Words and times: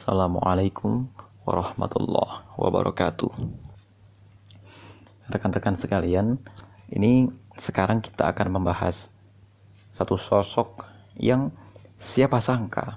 Assalamualaikum 0.00 1.12
warahmatullahi 1.44 2.48
wabarakatuh. 2.56 3.36
Rekan-rekan 5.28 5.76
sekalian, 5.76 6.40
ini 6.88 7.28
sekarang 7.60 8.00
kita 8.00 8.32
akan 8.32 8.48
membahas 8.48 9.12
satu 9.92 10.16
sosok 10.16 10.88
yang 11.20 11.52
siapa 12.00 12.40
sangka 12.40 12.96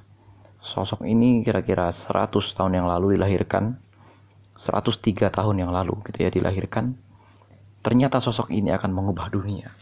sosok 0.64 1.04
ini 1.04 1.44
kira-kira 1.44 1.92
100 1.92 2.32
tahun 2.32 2.72
yang 2.72 2.88
lalu 2.88 3.20
dilahirkan 3.20 3.84
103 4.56 5.28
tahun 5.28 5.60
yang 5.60 5.76
lalu 5.76 6.00
gitu 6.08 6.24
ya 6.24 6.32
dilahirkan. 6.32 6.96
Ternyata 7.84 8.24
sosok 8.24 8.48
ini 8.56 8.72
akan 8.72 8.96
mengubah 8.96 9.28
dunia. 9.28 9.76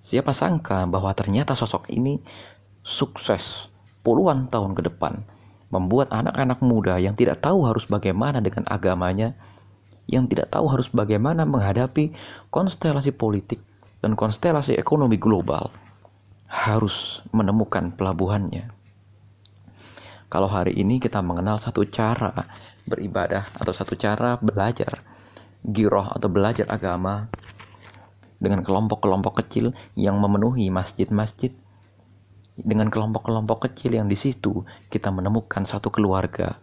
Siapa 0.00 0.32
sangka 0.32 0.88
bahwa 0.88 1.12
ternyata 1.12 1.52
sosok 1.52 1.92
ini 1.92 2.24
sukses 2.80 3.69
puluhan 4.00 4.48
tahun 4.48 4.76
ke 4.76 4.88
depan 4.88 5.24
membuat 5.70 6.10
anak-anak 6.10 6.58
muda 6.60 6.98
yang 6.98 7.14
tidak 7.14 7.38
tahu 7.38 7.62
harus 7.62 7.86
bagaimana 7.86 8.42
dengan 8.42 8.66
agamanya, 8.66 9.38
yang 10.10 10.26
tidak 10.26 10.50
tahu 10.50 10.66
harus 10.66 10.90
bagaimana 10.90 11.46
menghadapi 11.46 12.10
konstelasi 12.50 13.14
politik 13.14 13.62
dan 14.02 14.18
konstelasi 14.18 14.74
ekonomi 14.74 15.14
global, 15.14 15.70
harus 16.50 17.22
menemukan 17.30 17.94
pelabuhannya. 17.94 18.74
Kalau 20.30 20.50
hari 20.50 20.74
ini 20.78 20.98
kita 20.98 21.22
mengenal 21.22 21.62
satu 21.62 21.86
cara 21.86 22.34
beribadah 22.86 23.50
atau 23.54 23.70
satu 23.74 23.94
cara 23.94 24.38
belajar 24.38 25.02
giroh 25.62 26.06
atau 26.06 26.26
belajar 26.26 26.66
agama 26.70 27.30
dengan 28.42 28.64
kelompok-kelompok 28.64 29.44
kecil 29.44 29.76
yang 29.94 30.16
memenuhi 30.18 30.72
masjid-masjid 30.72 31.52
dengan 32.58 32.90
kelompok-kelompok 32.90 33.70
kecil 33.70 33.98
yang 33.98 34.08
di 34.10 34.18
situ 34.18 34.66
kita 34.90 35.12
menemukan 35.12 35.62
satu 35.62 35.92
keluarga 35.92 36.58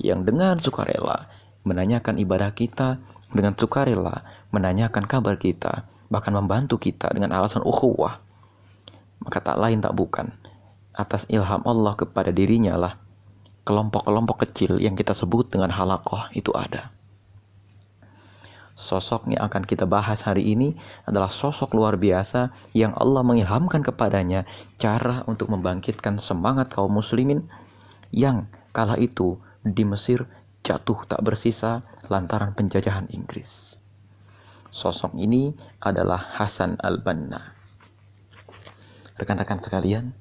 yang 0.00 0.24
dengan 0.24 0.60
sukarela 0.60 1.28
menanyakan 1.66 2.20
ibadah 2.22 2.54
kita, 2.54 3.02
dengan 3.34 3.58
sukarela 3.58 4.22
menanyakan 4.54 5.02
kabar 5.02 5.34
kita, 5.36 5.88
bahkan 6.06 6.30
membantu 6.30 6.78
kita 6.78 7.10
dengan 7.10 7.34
alasan 7.34 7.64
ukhuwah. 7.66 8.22
Maka 9.18 9.42
tak 9.42 9.58
lain 9.58 9.82
tak 9.82 9.96
bukan, 9.96 10.30
atas 10.94 11.26
ilham 11.26 11.64
Allah 11.66 11.98
kepada 11.98 12.30
dirinya 12.30 12.78
lah 12.78 12.94
kelompok-kelompok 13.66 14.46
kecil 14.46 14.78
yang 14.78 14.94
kita 14.94 15.10
sebut 15.10 15.50
dengan 15.50 15.74
halakoh 15.74 16.30
itu 16.30 16.54
ada. 16.54 16.94
Sosok 18.76 19.32
yang 19.32 19.40
akan 19.48 19.64
kita 19.64 19.88
bahas 19.88 20.20
hari 20.20 20.52
ini 20.52 20.76
adalah 21.08 21.32
sosok 21.32 21.72
luar 21.72 21.96
biasa 21.96 22.52
yang 22.76 22.92
Allah 22.92 23.24
mengilhamkan 23.24 23.80
kepadanya 23.80 24.44
cara 24.76 25.24
untuk 25.24 25.48
membangkitkan 25.48 26.20
semangat 26.20 26.68
kaum 26.68 26.92
muslimin 26.92 27.48
yang 28.12 28.44
kala 28.76 29.00
itu 29.00 29.40
di 29.64 29.88
Mesir 29.88 30.28
jatuh 30.60 31.08
tak 31.08 31.24
bersisa 31.24 31.88
lantaran 32.12 32.52
penjajahan 32.52 33.08
Inggris. 33.16 33.80
Sosok 34.68 35.16
ini 35.16 35.56
adalah 35.80 36.20
Hasan 36.20 36.76
al-Banna. 36.76 37.56
Rekan-rekan 39.16 39.56
sekalian, 39.56 40.12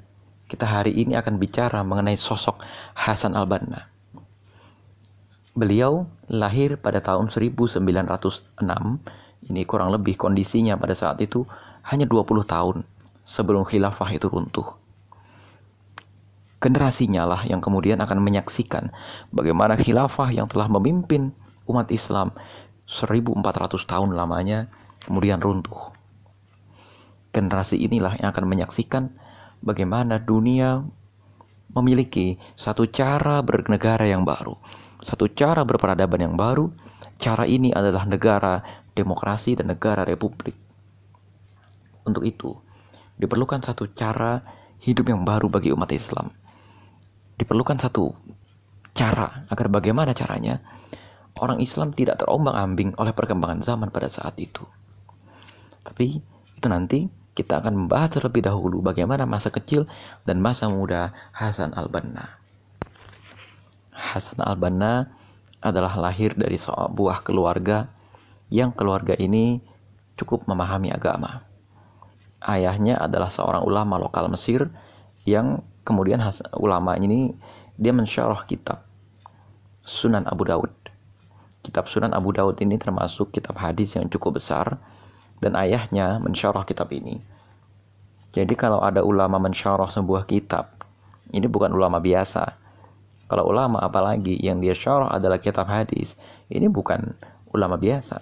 kita 0.48 0.64
hari 0.64 0.96
ini 0.96 1.20
akan 1.20 1.36
bicara 1.36 1.84
mengenai 1.84 2.16
sosok 2.16 2.64
Hasan 2.96 3.36
al-Banna. 3.36 3.95
Beliau 5.56 6.12
lahir 6.28 6.76
pada 6.76 7.00
tahun 7.00 7.32
1906. 7.32 7.80
Ini 9.46 9.62
kurang 9.64 9.90
lebih 9.96 10.20
kondisinya 10.20 10.76
pada 10.76 10.92
saat 10.92 11.16
itu 11.24 11.48
hanya 11.88 12.04
20 12.04 12.44
tahun 12.44 12.84
sebelum 13.24 13.64
khilafah 13.64 14.12
itu 14.12 14.28
runtuh. 14.28 14.76
Generasinya 16.60 17.24
lah 17.24 17.42
yang 17.48 17.64
kemudian 17.64 18.04
akan 18.04 18.20
menyaksikan 18.20 18.92
bagaimana 19.32 19.80
khilafah 19.80 20.28
yang 20.36 20.52
telah 20.52 20.68
memimpin 20.68 21.32
umat 21.72 21.88
Islam 21.88 22.36
1400 22.90 23.40
tahun 23.88 24.12
lamanya 24.12 24.68
kemudian 25.08 25.40
runtuh. 25.40 25.96
Generasi 27.32 27.80
inilah 27.80 28.20
yang 28.20 28.36
akan 28.36 28.44
menyaksikan 28.44 29.14
bagaimana 29.64 30.20
dunia 30.20 30.84
memiliki 31.76 32.40
satu 32.56 32.88
cara 32.88 33.44
bernegara 33.44 34.08
yang 34.08 34.24
baru, 34.24 34.56
satu 35.06 35.30
cara 35.30 35.62
berperadaban 35.62 36.18
yang 36.18 36.34
baru. 36.34 36.74
Cara 37.22 37.46
ini 37.46 37.70
adalah 37.70 38.10
negara 38.10 38.66
demokrasi 38.98 39.54
dan 39.54 39.70
negara 39.70 40.02
republik. 40.02 40.58
Untuk 42.10 42.26
itu, 42.26 42.58
diperlukan 43.22 43.62
satu 43.62 43.94
cara 43.94 44.42
hidup 44.82 45.14
yang 45.14 45.22
baru 45.22 45.46
bagi 45.46 45.70
umat 45.70 45.94
Islam. 45.94 46.34
Diperlukan 47.38 47.78
satu 47.78 48.18
cara 48.98 49.46
agar 49.52 49.68
bagaimana 49.70 50.18
caranya 50.18 50.64
orang 51.38 51.62
Islam 51.62 51.92
tidak 51.94 52.24
terombang-ambing 52.24 52.98
oleh 52.98 53.14
perkembangan 53.14 53.62
zaman 53.62 53.94
pada 53.94 54.10
saat 54.10 54.34
itu. 54.42 54.66
Tapi 55.86 56.18
itu 56.58 56.68
nanti 56.72 57.06
kita 57.36 57.60
akan 57.60 57.86
membahas 57.86 58.16
terlebih 58.16 58.48
dahulu 58.48 58.80
bagaimana 58.80 59.28
masa 59.28 59.52
kecil 59.52 59.86
dan 60.24 60.40
masa 60.40 60.72
muda 60.72 61.12
Hasan 61.36 61.76
al-Banna. 61.76 62.45
Hasan 63.96 64.44
al-Banna 64.44 65.08
adalah 65.64 65.96
lahir 65.96 66.36
dari 66.36 66.60
sebuah 66.60 67.24
keluarga 67.24 67.88
yang 68.52 68.76
keluarga 68.76 69.16
ini 69.16 69.64
cukup 70.20 70.44
memahami 70.52 70.92
agama. 70.92 71.48
Ayahnya 72.44 73.00
adalah 73.00 73.32
seorang 73.32 73.64
ulama 73.64 73.96
lokal 73.98 74.28
Mesir 74.28 74.68
yang 75.24 75.64
kemudian 75.88 76.20
ulama 76.60 77.00
ini 77.00 77.34
dia 77.80 77.96
mensyarah 77.96 78.44
kitab 78.46 78.84
Sunan 79.82 80.28
Abu 80.28 80.44
Daud. 80.44 80.76
Kitab 81.64 81.90
Sunan 81.90 82.14
Abu 82.14 82.36
Daud 82.36 82.60
ini 82.62 82.78
termasuk 82.78 83.34
kitab 83.34 83.58
hadis 83.58 83.98
yang 83.98 84.12
cukup 84.12 84.38
besar 84.38 84.78
dan 85.40 85.58
ayahnya 85.58 86.22
mensyarah 86.22 86.68
kitab 86.68 86.92
ini. 86.94 87.24
Jadi 88.36 88.54
kalau 88.60 88.84
ada 88.84 89.00
ulama 89.02 89.40
mensyarah 89.40 89.88
sebuah 89.88 90.28
kitab, 90.28 90.84
ini 91.32 91.48
bukan 91.48 91.72
ulama 91.72 92.04
biasa, 92.04 92.65
kalau 93.26 93.50
ulama 93.50 93.82
apalagi 93.82 94.38
yang 94.38 94.62
dia 94.62 94.78
syarah 94.78 95.10
adalah 95.10 95.42
kitab 95.42 95.66
hadis, 95.66 96.14
ini 96.50 96.70
bukan 96.70 97.18
ulama 97.50 97.80
biasa. 97.80 98.22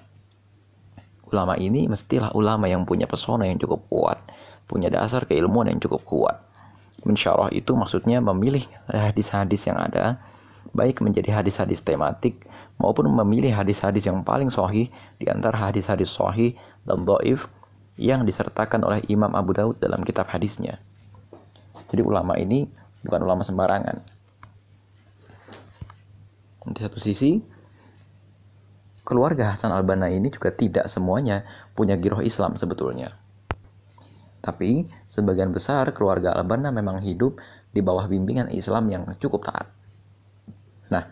Ulama 1.28 1.58
ini 1.58 1.90
mestilah 1.90 2.32
ulama 2.38 2.70
yang 2.70 2.86
punya 2.86 3.10
pesona 3.10 3.50
yang 3.50 3.58
cukup 3.58 3.84
kuat, 3.90 4.22
punya 4.70 4.88
dasar 4.88 5.26
keilmuan 5.26 5.68
yang 5.68 5.82
cukup 5.82 6.06
kuat. 6.06 6.38
Mensyarah 7.04 7.52
itu 7.52 7.76
maksudnya 7.76 8.24
memilih 8.24 8.64
hadis-hadis 8.88 9.68
yang 9.68 9.76
ada, 9.76 10.24
baik 10.72 11.04
menjadi 11.04 11.36
hadis-hadis 11.36 11.84
tematik 11.84 12.48
maupun 12.80 13.12
memilih 13.12 13.52
hadis-hadis 13.52 14.08
yang 14.08 14.24
paling 14.24 14.48
sahih 14.48 14.88
di 15.20 15.26
antara 15.28 15.70
hadis-hadis 15.70 16.10
sahih 16.10 16.56
dan 16.88 17.04
dhaif 17.04 17.52
yang 18.00 18.24
disertakan 18.24 18.88
oleh 18.88 19.04
Imam 19.12 19.36
Abu 19.36 19.52
Daud 19.54 19.78
dalam 19.84 20.02
kitab 20.02 20.32
hadisnya. 20.32 20.80
Jadi 21.92 22.02
ulama 22.02 22.40
ini 22.40 22.66
bukan 23.06 23.22
ulama 23.22 23.44
sembarangan. 23.46 24.13
Di 26.64 26.80
satu 26.80 27.00
sisi, 27.00 27.40
keluarga 29.04 29.52
Hasan 29.52 29.76
al-Banna 29.76 30.08
ini 30.08 30.32
juga 30.32 30.52
tidak 30.56 30.88
semuanya 30.88 31.44
punya 31.76 32.00
giroh 32.00 32.24
Islam 32.24 32.56
sebetulnya. 32.56 33.20
Tapi, 34.44 34.88
sebagian 35.08 35.52
besar 35.56 35.92
keluarga 35.96 36.36
al-Banna 36.36 36.72
memang 36.72 37.04
hidup 37.04 37.40
di 37.72 37.80
bawah 37.80 38.08
bimbingan 38.08 38.52
Islam 38.52 38.88
yang 38.92 39.04
cukup 39.20 39.48
taat. 39.48 39.68
Nah, 40.92 41.08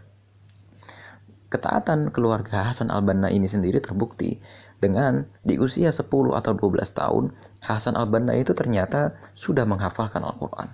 ketaatan 1.52 2.12
keluarga 2.16 2.72
Hasan 2.72 2.92
al-Banna 2.92 3.28
ini 3.32 3.48
sendiri 3.48 3.80
terbukti 3.84 4.40
dengan 4.82 5.30
di 5.46 5.62
usia 5.62 5.94
10 5.94 6.34
atau 6.34 6.52
12 6.58 6.90
tahun, 6.98 7.24
Hasan 7.62 7.94
al-Banna 7.94 8.34
itu 8.34 8.58
ternyata 8.58 9.14
sudah 9.38 9.62
menghafalkan 9.68 10.26
Al-Quran. 10.26 10.74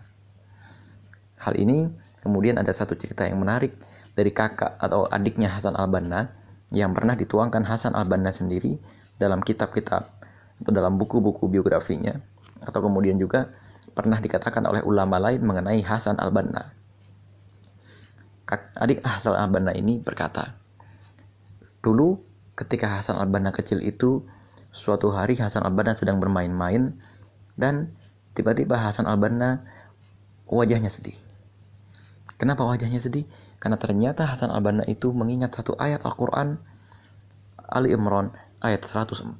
Hal 1.44 1.54
ini 1.60 1.92
kemudian 2.24 2.56
ada 2.56 2.72
satu 2.72 2.96
cerita 2.96 3.28
yang 3.28 3.44
menarik 3.44 3.76
dari 4.18 4.34
kakak 4.34 4.82
atau 4.82 5.06
adiknya 5.06 5.54
Hasan 5.54 5.78
al-Banna 5.78 6.34
yang 6.74 6.98
pernah 6.98 7.14
dituangkan 7.14 7.62
Hasan 7.62 7.94
al-Banna 7.94 8.34
sendiri 8.34 8.82
dalam 9.22 9.46
kitab-kitab 9.46 10.10
atau 10.58 10.72
dalam 10.74 10.98
buku-buku 10.98 11.46
biografinya 11.46 12.18
atau 12.66 12.82
kemudian 12.82 13.22
juga 13.22 13.54
pernah 13.94 14.18
dikatakan 14.18 14.66
oleh 14.66 14.82
ulama 14.82 15.22
lain 15.22 15.46
mengenai 15.46 15.86
Hasan 15.86 16.18
al-Banna. 16.18 16.74
Adik 18.82 19.06
Hasan 19.06 19.38
al-Banna 19.38 19.78
ini 19.78 20.02
berkata, 20.02 20.58
Dulu 21.86 22.18
ketika 22.58 22.98
Hasan 22.98 23.22
al-Banna 23.22 23.54
kecil 23.54 23.86
itu, 23.86 24.26
suatu 24.74 25.14
hari 25.14 25.38
Hasan 25.38 25.62
al-Banna 25.62 25.94
sedang 25.94 26.18
bermain-main 26.18 26.98
dan 27.54 27.94
tiba-tiba 28.34 28.82
Hasan 28.82 29.06
al-Banna 29.06 29.62
wajahnya 30.50 30.90
sedih. 30.90 31.16
Kenapa 32.38 32.66
wajahnya 32.66 33.02
sedih? 33.02 33.26
Karena 33.58 33.78
ternyata 33.82 34.30
Hasan 34.30 34.54
al-Banna 34.54 34.86
itu 34.86 35.10
mengingat 35.14 35.58
satu 35.58 35.74
ayat 35.82 36.06
Al-Quran 36.06 36.62
Ali 37.68 37.92
Imran 37.92 38.32
ayat 38.64 38.86
104. 38.86 39.34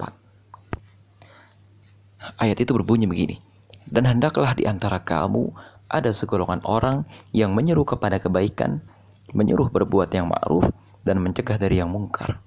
Ayat 2.42 2.58
itu 2.60 2.72
berbunyi 2.76 3.08
begini. 3.08 3.40
Dan 3.88 4.04
hendaklah 4.04 4.52
di 4.52 4.68
antara 4.68 5.00
kamu 5.00 5.56
ada 5.88 6.12
segolongan 6.12 6.60
orang 6.68 7.08
yang 7.32 7.56
menyeru 7.56 7.88
kepada 7.88 8.20
kebaikan, 8.20 8.84
menyuruh 9.32 9.72
berbuat 9.72 10.12
yang 10.12 10.28
ma'ruf 10.28 10.68
dan 11.08 11.24
mencegah 11.24 11.56
dari 11.56 11.80
yang 11.80 11.88
mungkar. 11.88 12.44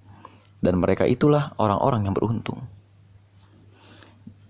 Dan 0.61 0.77
mereka 0.77 1.09
itulah 1.09 1.57
orang-orang 1.57 2.05
yang 2.05 2.13
beruntung. 2.13 2.61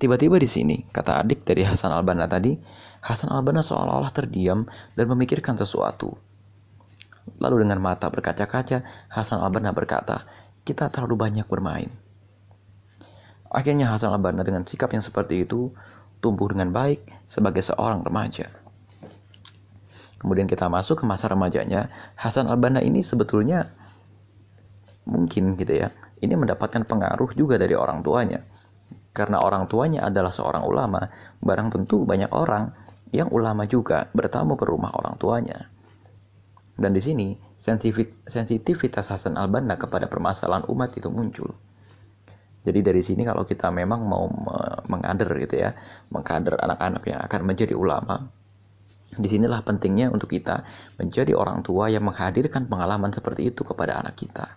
Tiba-tiba 0.01 0.41
di 0.41 0.49
sini, 0.51 0.77
kata 0.91 1.23
adik 1.23 1.47
dari 1.47 1.63
Hasan 1.63 1.95
Al-Banna 1.95 2.27
tadi, 2.27 2.57
Hasan 3.05 3.31
Al-Banna 3.31 3.63
seolah-olah 3.63 4.11
terdiam 4.11 4.67
dan 4.99 5.07
memikirkan 5.07 5.55
sesuatu. 5.55 6.17
Lalu 7.41 7.65
dengan 7.65 7.81
mata 7.81 8.09
berkaca-kaca, 8.13 8.85
Hasan 9.09 9.41
Al-Banna 9.41 9.73
berkata, 9.73 10.29
kita 10.65 10.93
terlalu 10.93 11.17
banyak 11.17 11.47
bermain. 11.49 11.89
Akhirnya 13.51 13.91
Hasan 13.91 14.13
Al-Banna 14.13 14.45
dengan 14.45 14.63
sikap 14.63 14.93
yang 14.93 15.03
seperti 15.03 15.49
itu 15.49 15.73
tumbuh 16.21 16.53
dengan 16.53 16.71
baik 16.71 17.03
sebagai 17.25 17.65
seorang 17.65 18.05
remaja. 18.05 18.47
Kemudian 20.21 20.45
kita 20.45 20.69
masuk 20.69 21.01
ke 21.01 21.05
masa 21.09 21.33
remajanya, 21.33 21.89
Hasan 22.15 22.45
Al-Banna 22.45 22.85
ini 22.85 23.01
sebetulnya 23.01 23.73
mungkin 25.09 25.57
gitu 25.57 25.81
ya, 25.81 25.89
ini 26.21 26.37
mendapatkan 26.37 26.85
pengaruh 26.85 27.33
juga 27.33 27.57
dari 27.57 27.73
orang 27.73 28.05
tuanya. 28.05 28.45
Karena 29.11 29.41
orang 29.41 29.67
tuanya 29.67 30.07
adalah 30.07 30.31
seorang 30.31 30.63
ulama, 30.63 31.09
barang 31.41 31.73
tentu 31.73 32.05
banyak 32.05 32.31
orang 32.31 32.71
yang 33.11 33.33
ulama 33.33 33.67
juga 33.67 34.07
bertamu 34.13 34.55
ke 34.55 34.69
rumah 34.69 34.93
orang 34.95 35.17
tuanya. 35.19 35.70
Dan 36.81 36.97
di 36.97 37.03
sini 37.05 37.37
sensitivitas 38.25 39.13
Hasan 39.13 39.37
Al-Banna 39.37 39.77
kepada 39.77 40.09
permasalahan 40.09 40.65
umat 40.73 40.97
itu 40.97 41.13
muncul. 41.13 41.53
Jadi 42.65 42.81
dari 42.81 43.05
sini 43.05 43.21
kalau 43.25 43.45
kita 43.45 43.69
memang 43.69 44.01
mau 44.01 44.25
mengader 44.89 45.29
gitu 45.45 45.61
ya, 45.61 45.77
mengkader 46.09 46.57
anak-anak 46.57 47.05
yang 47.05 47.21
akan 47.21 47.41
menjadi 47.45 47.77
ulama, 47.77 48.33
Di 49.11 49.27
sinilah 49.27 49.67
pentingnya 49.67 50.07
untuk 50.09 50.31
kita 50.31 50.63
menjadi 50.95 51.35
orang 51.35 51.67
tua 51.67 51.91
yang 51.91 52.07
menghadirkan 52.07 52.71
pengalaman 52.71 53.11
seperti 53.11 53.51
itu 53.51 53.67
kepada 53.67 53.99
anak 53.99 54.15
kita. 54.15 54.55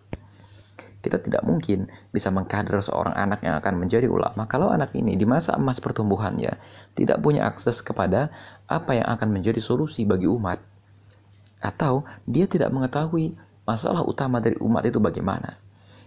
Kita 1.04 1.20
tidak 1.20 1.44
mungkin 1.44 1.92
bisa 2.14 2.32
mengkader 2.32 2.80
seorang 2.80 3.12
anak 3.18 3.44
yang 3.44 3.60
akan 3.60 3.76
menjadi 3.76 4.08
ulama 4.08 4.48
kalau 4.48 4.72
anak 4.72 4.96
ini 4.96 5.20
di 5.20 5.28
masa 5.28 5.60
emas 5.60 5.84
pertumbuhannya 5.84 6.56
tidak 6.96 7.20
punya 7.20 7.44
akses 7.44 7.84
kepada 7.84 8.32
apa 8.72 8.96
yang 8.96 9.10
akan 9.12 9.36
menjadi 9.36 9.60
solusi 9.60 10.08
bagi 10.08 10.32
umat. 10.32 10.64
Atau 11.64 12.04
dia 12.28 12.44
tidak 12.44 12.76
mengetahui 12.76 13.40
masalah 13.64 14.04
utama 14.04 14.44
dari 14.44 14.60
umat 14.60 14.84
itu 14.84 15.00
bagaimana. 15.00 15.56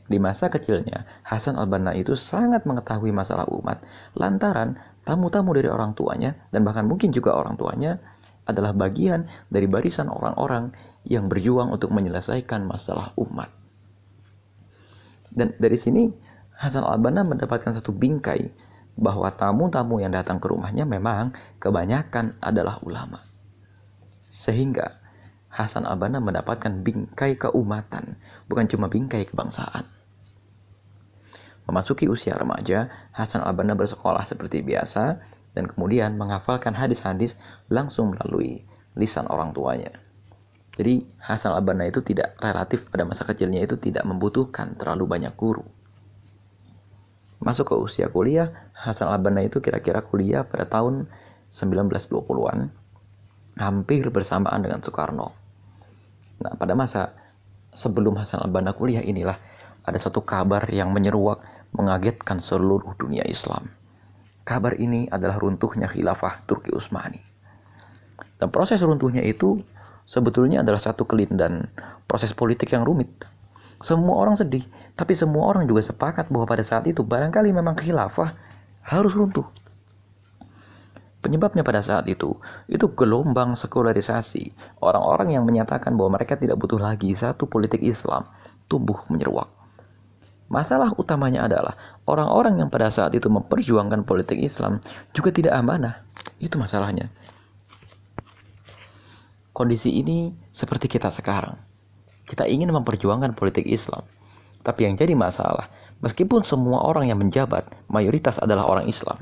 Di 0.07 0.21
masa 0.23 0.47
kecilnya, 0.53 1.03
Hasan 1.27 1.59
al-Banna 1.59 1.97
itu 1.97 2.15
sangat 2.15 2.63
mengetahui 2.69 3.11
masalah 3.11 3.49
umat 3.51 3.83
lantaran 4.15 4.79
tamu-tamu 5.03 5.51
dari 5.57 5.67
orang 5.67 5.99
tuanya 5.99 6.37
dan 6.55 6.63
bahkan 6.63 6.87
mungkin 6.87 7.11
juga 7.11 7.35
orang 7.35 7.59
tuanya 7.59 7.99
adalah 8.47 8.71
bagian 8.71 9.27
dari 9.51 9.67
barisan 9.67 10.07
orang-orang 10.07 10.71
yang 11.03 11.27
berjuang 11.27 11.75
untuk 11.75 11.91
menyelesaikan 11.91 12.63
masalah 12.63 13.11
umat. 13.19 13.51
Dan 15.27 15.59
dari 15.59 15.75
sini 15.75 16.07
Hasan 16.57 16.87
al-Banna 16.87 17.27
mendapatkan 17.27 17.75
satu 17.75 17.91
bingkai 17.91 18.49
bahwa 18.97 19.29
tamu-tamu 19.29 20.01
yang 20.01 20.15
datang 20.15 20.41
ke 20.41 20.49
rumahnya 20.49 20.89
memang 20.89 21.37
kebanyakan 21.61 22.39
adalah 22.41 22.81
ulama. 22.81 23.21
Sehingga 24.33 25.06
Hasan 25.57 25.89
al-Banna 25.89 26.21
mendapatkan 26.21 26.85
bingkai 26.85 27.41
keumatan, 27.41 28.21
bukan 28.45 28.69
cuma 28.69 28.93
bingkai 28.93 29.25
kebangsaan. 29.25 29.89
Memasuki 31.65 32.05
usia 32.13 32.37
remaja, 32.37 32.93
Hasan 33.17 33.41
al-Banna 33.41 33.73
bersekolah 33.73 34.21
seperti 34.21 34.61
biasa 34.61 35.17
dan 35.57 35.65
kemudian 35.65 36.21
menghafalkan 36.21 36.77
hadis-hadis 36.77 37.41
langsung 37.73 38.13
melalui 38.13 38.69
lisan 39.01 39.25
orang 39.33 39.57
tuanya. 39.57 39.97
Jadi 40.77 41.09
Hasan 41.25 41.57
al-Banna 41.57 41.89
itu 41.89 42.05
tidak 42.05 42.37
relatif 42.37 42.93
pada 42.93 43.09
masa 43.09 43.25
kecilnya 43.25 43.65
itu 43.65 43.81
tidak 43.81 44.05
membutuhkan 44.05 44.77
terlalu 44.77 45.09
banyak 45.09 45.33
guru. 45.41 45.65
Masuk 47.41 47.73
ke 47.73 47.75
usia 47.81 48.13
kuliah, 48.13 48.53
Hasan 48.77 49.09
al-Banna 49.09 49.41
itu 49.41 49.65
kira-kira 49.65 50.05
kuliah 50.05 50.45
pada 50.45 50.69
tahun 50.69 51.09
1920-an, 51.49 52.69
hampir 53.57 54.05
bersamaan 54.13 54.61
dengan 54.61 54.85
Soekarno. 54.85 55.46
Nah, 56.43 56.53
pada 56.57 56.77
masa 56.77 57.17
sebelum 57.73 58.17
Hasan 58.17 58.45
al-Banna 58.45 58.77
kuliah 58.77 59.05
inilah 59.05 59.37
ada 59.87 59.99
satu 60.01 60.25
kabar 60.25 60.65
yang 60.73 60.91
menyeruak 60.91 61.41
mengagetkan 61.77 62.41
seluruh 62.41 62.97
dunia 62.97 63.23
Islam. 63.29 63.71
Kabar 64.47 64.79
ini 64.79 65.11
adalah 65.11 65.37
runtuhnya 65.43 65.91
khilafah 65.91 66.47
Turki 66.47 66.71
Utsmani. 66.71 67.19
Dan 68.37 68.49
proses 68.53 68.81
runtuhnya 68.85 69.25
itu 69.25 69.61
sebetulnya 70.07 70.63
adalah 70.63 70.79
satu 70.79 71.05
kelindan 71.09 71.69
proses 72.07 72.31
politik 72.37 72.71
yang 72.73 72.87
rumit. 72.87 73.11
Semua 73.77 74.17
orang 74.17 74.39
sedih, 74.39 74.65
tapi 74.97 75.13
semua 75.13 75.53
orang 75.53 75.69
juga 75.69 75.85
sepakat 75.85 76.33
bahwa 76.33 76.49
pada 76.49 76.65
saat 76.65 76.89
itu 76.89 77.05
barangkali 77.05 77.53
memang 77.53 77.77
khilafah 77.77 78.33
harus 78.87 79.13
runtuh. 79.13 79.45
Penyebabnya 81.27 81.67
pada 81.67 81.83
saat 81.83 82.07
itu, 82.07 82.39
itu 82.71 82.87
gelombang 82.95 83.59
sekularisasi. 83.59 84.55
Orang-orang 84.79 85.35
yang 85.35 85.43
menyatakan 85.43 85.99
bahwa 85.99 86.15
mereka 86.15 86.39
tidak 86.39 86.55
butuh 86.55 86.79
lagi 86.79 87.11
satu 87.19 87.51
politik 87.51 87.83
Islam 87.83 88.31
tumbuh 88.71 89.03
menyeruak. 89.11 89.51
Masalah 90.47 90.95
utamanya 90.95 91.51
adalah 91.51 91.75
orang-orang 92.07 92.63
yang 92.63 92.71
pada 92.71 92.95
saat 92.95 93.11
itu 93.19 93.27
memperjuangkan 93.27 94.07
politik 94.07 94.39
Islam 94.39 94.79
juga 95.11 95.35
tidak 95.35 95.59
amanah. 95.59 96.07
Itu 96.39 96.63
masalahnya. 96.63 97.11
Kondisi 99.51 99.99
ini 99.99 100.31
seperti 100.55 100.87
kita 100.87 101.11
sekarang. 101.11 101.59
Kita 102.23 102.47
ingin 102.47 102.71
memperjuangkan 102.71 103.35
politik 103.35 103.67
Islam. 103.67 104.07
Tapi 104.63 104.87
yang 104.87 104.95
jadi 104.95 105.19
masalah, 105.19 105.67
meskipun 106.07 106.47
semua 106.47 106.87
orang 106.87 107.11
yang 107.11 107.19
menjabat 107.19 107.67
mayoritas 107.91 108.39
adalah 108.39 108.71
orang 108.71 108.87
Islam, 108.87 109.19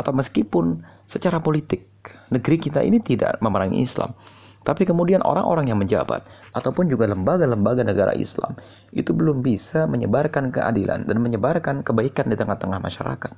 atau 0.00 0.16
meskipun 0.16 0.80
secara 1.04 1.44
politik 1.44 1.84
negeri 2.32 2.56
kita 2.56 2.80
ini 2.80 2.96
tidak 3.04 3.36
memerangi 3.44 3.84
Islam, 3.84 4.16
tapi 4.64 4.88
kemudian 4.88 5.20
orang-orang 5.24 5.68
yang 5.68 5.76
menjabat 5.80 6.24
ataupun 6.56 6.88
juga 6.88 7.08
lembaga-lembaga 7.08 7.84
negara 7.84 8.16
Islam 8.16 8.56
itu 8.96 9.12
belum 9.12 9.44
bisa 9.44 9.84
menyebarkan 9.84 10.48
keadilan 10.48 11.04
dan 11.04 11.16
menyebarkan 11.20 11.84
kebaikan 11.84 12.28
di 12.28 12.36
tengah-tengah 12.36 12.80
masyarakat. 12.80 13.32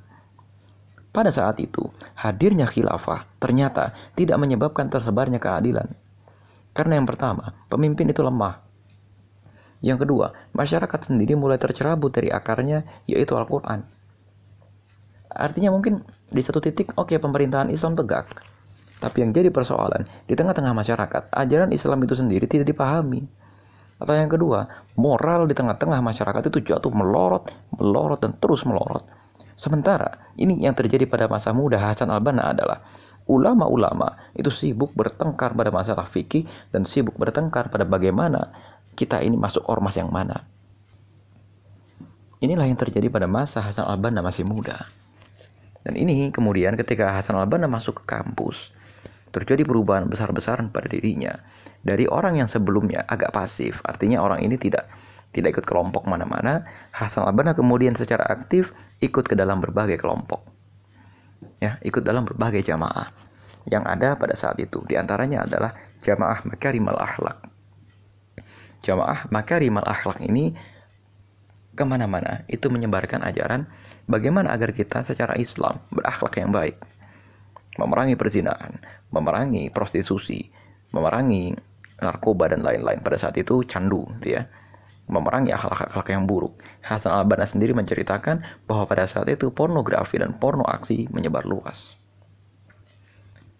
Pada 1.13 1.29
saat 1.29 1.61
itu, 1.61 1.93
hadirnya 2.17 2.65
khilafah 2.65 3.29
ternyata 3.37 3.93
tidak 4.17 4.41
menyebabkan 4.41 4.89
tersebarnya 4.89 5.37
keadilan. 5.37 5.93
Karena 6.73 6.97
yang 6.97 7.05
pertama, 7.05 7.53
pemimpin 7.69 8.09
itu 8.09 8.25
lemah. 8.25 8.65
Yang 9.85 10.07
kedua, 10.07 10.33
masyarakat 10.57 11.13
sendiri 11.13 11.37
mulai 11.37 11.61
tercerabut 11.61 12.09
dari 12.09 12.33
akarnya 12.33 12.87
yaitu 13.05 13.37
Al-Quran. 13.37 13.85
Artinya 15.33 15.73
mungkin 15.73 16.05
di 16.29 16.41
satu 16.41 16.61
titik 16.61 16.93
oke 16.93 17.13
okay, 17.13 17.17
pemerintahan 17.17 17.73
Islam 17.73 17.97
tegak, 17.97 18.29
tapi 19.03 19.19
yang 19.19 19.35
jadi 19.35 19.51
persoalan, 19.51 20.07
di 20.23 20.31
tengah-tengah 20.31 20.71
masyarakat, 20.71 21.27
ajaran 21.35 21.75
Islam 21.75 21.99
itu 22.07 22.15
sendiri 22.15 22.47
tidak 22.47 22.71
dipahami. 22.71 23.27
Atau 23.99 24.15
yang 24.15 24.31
kedua, 24.31 24.87
moral 24.95 25.43
di 25.43 25.51
tengah-tengah 25.51 25.99
masyarakat 25.99 26.47
itu 26.47 26.71
jatuh 26.71 26.87
melorot, 26.87 27.51
melorot, 27.75 28.23
dan 28.23 28.31
terus 28.39 28.63
melorot. 28.63 29.03
Sementara, 29.59 30.31
ini 30.39 30.63
yang 30.63 30.71
terjadi 30.71 31.03
pada 31.03 31.27
masa 31.27 31.51
muda 31.51 31.83
Hasan 31.83 32.15
al-Banna 32.15 32.55
adalah 32.55 32.79
ulama-ulama 33.27 34.31
itu 34.35 34.47
sibuk 34.47 34.95
bertengkar 34.95 35.51
pada 35.51 35.71
masalah 35.71 36.07
fikih 36.07 36.47
dan 36.71 36.87
sibuk 36.87 37.15
bertengkar 37.15 37.71
pada 37.71 37.83
bagaimana 37.83 38.51
kita 38.95 39.19
ini 39.19 39.35
masuk 39.35 39.67
ormas 39.67 39.99
yang 39.99 40.11
mana. 40.11 40.47
Inilah 42.39 42.67
yang 42.67 42.79
terjadi 42.79 43.07
pada 43.11 43.27
masa 43.27 43.59
Hasan 43.59 43.83
al-Banna 43.83 44.23
masih 44.23 44.47
muda. 44.47 44.87
Dan 45.83 45.99
ini 45.99 46.31
kemudian 46.31 46.79
ketika 46.79 47.11
Hasan 47.11 47.35
al-Banna 47.35 47.67
masuk 47.67 48.01
ke 48.01 48.15
kampus, 48.15 48.71
terjadi 49.35 49.67
perubahan 49.67 50.07
besar-besaran 50.07 50.71
pada 50.71 50.87
dirinya. 50.87 51.35
Dari 51.83 52.07
orang 52.07 52.39
yang 52.39 52.47
sebelumnya 52.47 53.03
agak 53.03 53.35
pasif, 53.35 53.83
artinya 53.83 54.23
orang 54.23 54.39
ini 54.39 54.55
tidak 54.55 54.87
tidak 55.33 55.59
ikut 55.59 55.65
kelompok 55.67 56.07
mana-mana, 56.07 56.63
Hasan 56.95 57.27
al-Banna 57.27 57.51
kemudian 57.51 57.97
secara 57.99 58.23
aktif 58.31 58.71
ikut 59.03 59.27
ke 59.27 59.35
dalam 59.35 59.59
berbagai 59.59 59.99
kelompok. 59.99 60.45
Ya, 61.59 61.75
ikut 61.83 62.07
dalam 62.07 62.23
berbagai 62.23 62.63
jamaah 62.63 63.11
yang 63.67 63.83
ada 63.83 64.15
pada 64.15 64.35
saat 64.35 64.59
itu. 64.59 64.83
Di 64.87 64.95
antaranya 64.95 65.43
adalah 65.47 65.75
jamaah 66.03 66.43
Makarimal 66.47 66.99
Akhlak. 66.99 67.43
Jamaah 68.83 69.31
Makarimal 69.31 69.87
Akhlak 69.87 70.19
ini 70.23 70.55
ke 71.73 71.83
mana-mana 71.83 72.45
itu 72.47 72.69
menyebarkan 72.69 73.25
ajaran 73.25 73.65
bagaimana 74.05 74.53
agar 74.53 74.71
kita 74.71 75.01
secara 75.01 75.33
Islam 75.37 75.81
berakhlak 75.89 76.37
yang 76.37 76.53
baik 76.53 76.77
memerangi 77.77 78.13
perzinahan, 78.13 78.77
memerangi 79.09 79.73
prostitusi, 79.73 80.45
memerangi 80.93 81.57
narkoba 82.01 82.51
dan 82.51 82.61
lain-lain. 82.61 83.01
Pada 83.01 83.17
saat 83.17 83.35
itu 83.39 83.65
candu, 83.65 84.05
gitu 84.19 84.37
ya. 84.37 84.45
Memerangi 85.09 85.51
akhlak-akhlak 85.51 86.07
yang 86.15 86.23
buruk. 86.23 86.63
Hasan 86.79 87.11
al-Banna 87.11 87.43
sendiri 87.43 87.75
menceritakan 87.75 88.65
bahwa 88.69 88.87
pada 88.87 89.03
saat 89.03 89.27
itu 89.27 89.51
pornografi 89.51 90.21
dan 90.21 90.37
porno 90.39 90.63
aksi 90.63 91.11
menyebar 91.11 91.43
luas. 91.43 91.99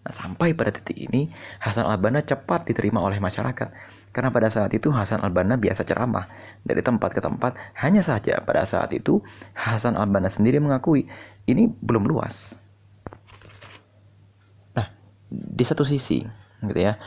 Nah, 0.03 0.11
sampai 0.11 0.51
pada 0.51 0.67
titik 0.67 0.99
ini, 0.99 1.31
Hasan 1.63 1.87
al-Banna 1.87 2.19
cepat 2.19 2.67
diterima 2.67 2.99
oleh 2.99 3.23
masyarakat. 3.23 3.71
Karena 4.11 4.29
pada 4.35 4.51
saat 4.51 4.75
itu 4.75 4.91
Hasan 4.91 5.23
al-Banna 5.23 5.55
biasa 5.55 5.87
ceramah 5.87 6.27
dari 6.67 6.83
tempat 6.83 7.15
ke 7.15 7.23
tempat. 7.23 7.55
Hanya 7.79 8.03
saja 8.03 8.43
pada 8.43 8.67
saat 8.67 8.91
itu 8.91 9.23
Hasan 9.55 9.95
al-Banna 9.95 10.27
sendiri 10.27 10.59
mengakui 10.59 11.07
ini 11.47 11.71
belum 11.71 12.03
luas. 12.03 12.59
Nah, 14.75 14.91
di 15.31 15.63
satu 15.63 15.87
sisi, 15.87 16.19
gitu 16.67 16.81
ya. 16.83 16.99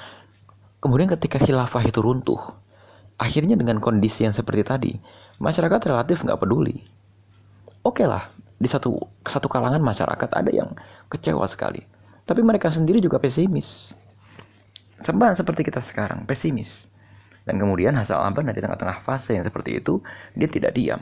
Kemudian 0.81 1.12
ketika 1.12 1.37
khilafah 1.37 1.85
itu 1.85 2.00
runtuh, 2.00 2.41
akhirnya 3.21 3.61
dengan 3.61 3.76
kondisi 3.76 4.25
yang 4.25 4.33
seperti 4.33 4.65
tadi, 4.65 4.93
masyarakat 5.37 5.93
relatif 5.93 6.25
nggak 6.25 6.41
peduli. 6.41 6.81
Oke 7.85 8.00
okay 8.00 8.07
lah, 8.09 8.33
di 8.57 8.73
satu 8.73 8.97
satu 9.21 9.53
kalangan 9.53 9.85
masyarakat 9.85 10.33
ada 10.33 10.49
yang 10.49 10.73
kecewa 11.12 11.45
sekali 11.45 11.96
tapi 12.26 12.42
mereka 12.42 12.68
sendiri 12.68 12.99
juga 12.99 13.23
pesimis. 13.23 13.95
Sama 14.99 15.30
seperti 15.30 15.62
kita 15.62 15.78
sekarang, 15.78 16.26
pesimis. 16.26 16.90
Dan 17.47 17.62
kemudian 17.62 17.95
Hasan 17.95 18.18
al-Banna 18.18 18.50
di 18.50 18.59
tengah-tengah 18.59 18.99
fase 19.06 19.38
yang 19.38 19.47
seperti 19.47 19.78
itu, 19.78 20.02
dia 20.35 20.50
tidak 20.50 20.75
diam. 20.75 20.99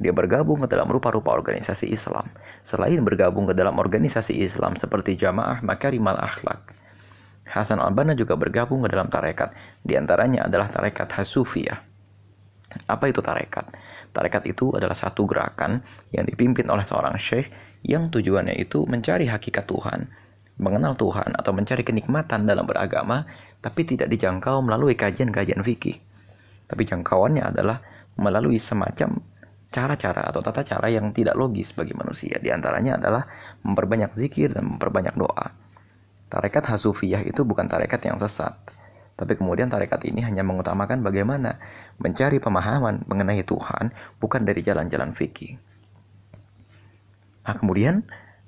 Dia 0.00 0.10
bergabung 0.16 0.64
ke 0.64 0.66
dalam 0.72 0.88
rupa-rupa 0.88 1.36
organisasi 1.36 1.92
Islam. 1.92 2.32
Selain 2.64 2.98
bergabung 3.04 3.44
ke 3.44 3.52
dalam 3.52 3.76
organisasi 3.76 4.40
Islam 4.40 4.80
seperti 4.80 5.14
Jamaah 5.20 5.60
Makarimal 5.60 6.16
Akhlak, 6.16 6.72
Hasan 7.44 7.76
al-Banna 7.76 8.16
juga 8.16 8.40
bergabung 8.40 8.80
ke 8.82 8.88
dalam 8.88 9.12
tarekat. 9.12 9.52
Di 9.84 10.00
antaranya 10.00 10.48
adalah 10.48 10.66
tarekat 10.72 11.12
Hasufiyah. 11.12 11.76
Apa 12.88 13.12
itu 13.12 13.20
tarekat? 13.20 13.68
Tarekat 14.10 14.48
itu 14.48 14.72
adalah 14.74 14.96
satu 14.96 15.28
gerakan 15.28 15.84
yang 16.10 16.24
dipimpin 16.26 16.66
oleh 16.72 16.82
seorang 16.82 17.14
syekh 17.20 17.52
yang 17.84 18.08
tujuannya 18.08 18.56
itu 18.56 18.88
mencari 18.88 19.28
hakikat 19.28 19.68
Tuhan 19.68 20.23
mengenal 20.58 20.94
Tuhan 20.94 21.34
atau 21.34 21.50
mencari 21.50 21.82
kenikmatan 21.82 22.46
dalam 22.46 22.64
beragama, 22.64 23.26
tapi 23.58 23.82
tidak 23.86 24.06
dijangkau 24.10 24.62
melalui 24.62 24.94
kajian-kajian 24.94 25.60
fikih. 25.66 25.98
Tapi 26.70 26.82
jangkauannya 26.86 27.42
adalah 27.42 27.82
melalui 28.14 28.62
semacam 28.62 29.18
cara-cara 29.74 30.30
atau 30.30 30.38
tata 30.38 30.62
cara 30.62 30.86
yang 30.86 31.10
tidak 31.10 31.34
logis 31.34 31.74
bagi 31.74 31.98
manusia. 31.98 32.38
Di 32.38 32.54
antaranya 32.54 32.94
adalah 32.94 33.26
memperbanyak 33.66 34.14
zikir 34.14 34.54
dan 34.54 34.78
memperbanyak 34.78 35.18
doa. 35.18 35.50
Tarekat 36.30 36.70
Hasufiyah 36.70 37.26
itu 37.26 37.42
bukan 37.42 37.66
tarekat 37.66 38.06
yang 38.06 38.18
sesat. 38.22 38.54
Tapi 39.14 39.38
kemudian 39.38 39.70
tarekat 39.70 40.02
ini 40.06 40.22
hanya 40.26 40.42
mengutamakan 40.42 41.02
bagaimana 41.02 41.58
mencari 42.02 42.42
pemahaman 42.42 43.06
mengenai 43.06 43.42
Tuhan 43.46 43.94
bukan 44.18 44.42
dari 44.42 44.62
jalan-jalan 44.62 45.14
fikih. 45.14 45.58
Nah, 47.44 47.54
kemudian 47.54 48.02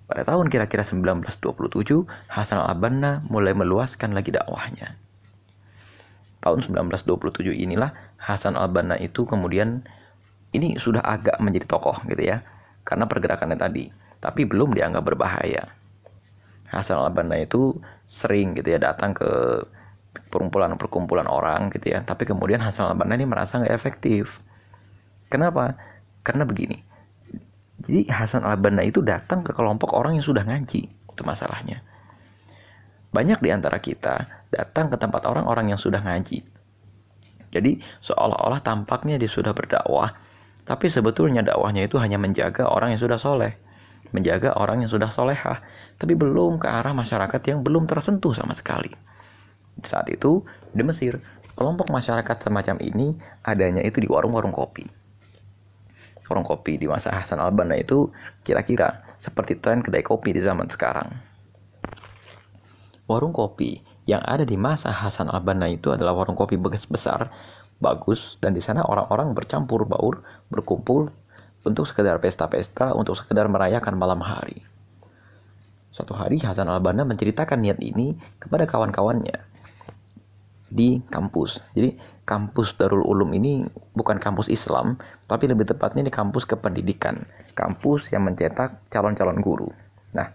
pada 0.07 0.23
tahun 0.23 0.47
kira-kira 0.47 0.87
1927, 0.87 2.07
Hasan 2.31 2.63
al-Banna 2.63 3.27
mulai 3.27 3.59
meluaskan 3.59 4.15
lagi 4.15 4.31
dakwahnya. 4.31 4.95
Tahun 6.47 6.63
1927 6.63 7.51
inilah 7.51 7.91
Hasan 8.23 8.55
al-Banna 8.55 8.95
itu 9.03 9.27
kemudian 9.27 9.83
ini 10.55 10.79
sudah 10.79 11.03
agak 11.03 11.43
menjadi 11.43 11.67
tokoh 11.67 11.99
gitu 12.07 12.23
ya. 12.23 12.47
Karena 12.87 13.11
pergerakannya 13.11 13.59
tadi, 13.59 13.91
tapi 14.23 14.47
belum 14.47 14.79
dianggap 14.79 15.03
berbahaya. 15.03 15.75
Hasan 16.71 17.03
al-Banna 17.03 17.43
itu 17.43 17.75
sering 18.07 18.55
gitu 18.55 18.79
ya 18.79 18.79
datang 18.79 19.11
ke 19.11 19.27
perkumpulan-perkumpulan 20.31 21.27
orang 21.27 21.75
gitu 21.75 21.99
ya. 21.99 22.07
Tapi 22.07 22.31
kemudian 22.31 22.63
Hasan 22.63 22.95
al-Banna 22.95 23.19
ini 23.19 23.27
merasa 23.27 23.59
nggak 23.59 23.75
efektif. 23.75 24.39
Kenapa? 25.27 25.75
Karena 26.23 26.47
begini, 26.47 26.86
jadi 27.77 28.09
Hasan 28.09 28.41
al-Banna 28.41 28.81
itu 28.89 29.05
datang 29.05 29.45
ke 29.45 29.53
kelompok 29.53 29.93
orang 29.93 30.17
yang 30.17 30.25
sudah 30.25 30.49
ngaji. 30.49 30.89
Itu 30.89 31.23
masalahnya. 31.29 31.85
Banyak 33.13 33.45
di 33.45 33.53
antara 33.53 33.81
kita 33.81 34.49
datang 34.49 34.89
ke 34.89 34.97
tempat 34.97 35.29
orang-orang 35.29 35.73
yang 35.73 35.81
sudah 35.81 36.01
ngaji. 36.01 36.41
Jadi 37.53 37.81
seolah-olah 38.01 38.61
tampaknya 38.65 39.21
dia 39.21 39.29
sudah 39.29 39.53
berdakwah, 39.53 40.17
tapi 40.65 40.89
sebetulnya 40.89 41.45
dakwahnya 41.45 41.85
itu 41.85 41.97
hanya 42.01 42.21
menjaga 42.21 42.69
orang 42.69 42.97
yang 42.97 43.01
sudah 43.01 43.17
soleh, 43.21 43.57
menjaga 44.13 44.57
orang 44.57 44.85
yang 44.85 44.91
sudah 44.91 45.09
solehah, 45.09 45.63
tapi 45.97 46.17
belum 46.17 46.61
ke 46.61 46.69
arah 46.69 46.93
masyarakat 46.93 47.41
yang 47.49 47.65
belum 47.65 47.89
tersentuh 47.89 48.33
sama 48.37 48.53
sekali. 48.53 48.93
Saat 49.85 50.09
itu 50.13 50.45
di 50.73 50.83
Mesir, 50.85 51.21
kelompok 51.57 51.93
masyarakat 51.93 52.37
semacam 52.41 52.77
ini 52.83 53.17
adanya 53.45 53.81
itu 53.85 54.01
di 54.01 54.09
warung-warung 54.09 54.53
kopi 54.53 55.06
warung 56.27 56.47
kopi 56.47 56.79
di 56.79 56.87
masa 56.91 57.15
Hasan 57.15 57.39
al-Banna 57.39 57.79
itu 57.79 58.11
kira-kira 58.43 59.03
seperti 59.17 59.59
tren 59.59 59.81
kedai 59.81 60.03
kopi 60.03 60.35
di 60.35 60.43
zaman 60.43 60.67
sekarang. 60.67 61.09
Warung 63.07 63.31
kopi 63.31 63.79
yang 64.07 64.23
ada 64.27 64.43
di 64.43 64.59
masa 64.59 64.91
Hasan 64.91 65.31
al-Banna 65.31 65.71
itu 65.71 65.95
adalah 65.95 66.15
warung 66.15 66.35
kopi 66.35 66.59
bekas 66.59 66.87
besar, 66.87 67.31
bagus, 67.79 68.39
dan 68.43 68.55
di 68.55 68.63
sana 68.63 68.83
orang-orang 68.83 69.35
bercampur 69.35 69.87
baur, 69.87 70.23
berkumpul 70.51 71.11
untuk 71.67 71.85
sekedar 71.87 72.19
pesta-pesta, 72.23 72.95
untuk 72.95 73.19
sekedar 73.19 73.51
merayakan 73.51 73.99
malam 73.99 74.23
hari. 74.23 74.63
Suatu 75.91 76.13
hari 76.13 76.39
Hasan 76.43 76.69
al-Banna 76.69 77.03
menceritakan 77.09 77.63
niat 77.63 77.81
ini 77.81 78.15
kepada 78.39 78.69
kawan-kawannya 78.69 79.39
di 80.71 81.01
kampus. 81.09 81.63
Jadi 81.73 81.97
kampus 82.27 82.75
Darul 82.75 83.07
Ulum 83.07 83.31
ini 83.39 83.63
bukan 83.95 84.19
kampus 84.19 84.51
Islam, 84.51 84.99
tapi 85.31 85.47
lebih 85.47 85.65
tepatnya 85.65 86.03
ini 86.05 86.13
kampus 86.13 86.45
kependidikan, 86.45 87.23
kampus 87.55 88.11
yang 88.11 88.27
mencetak 88.27 88.83
calon-calon 88.91 89.39
guru. 89.39 89.71
Nah, 90.11 90.35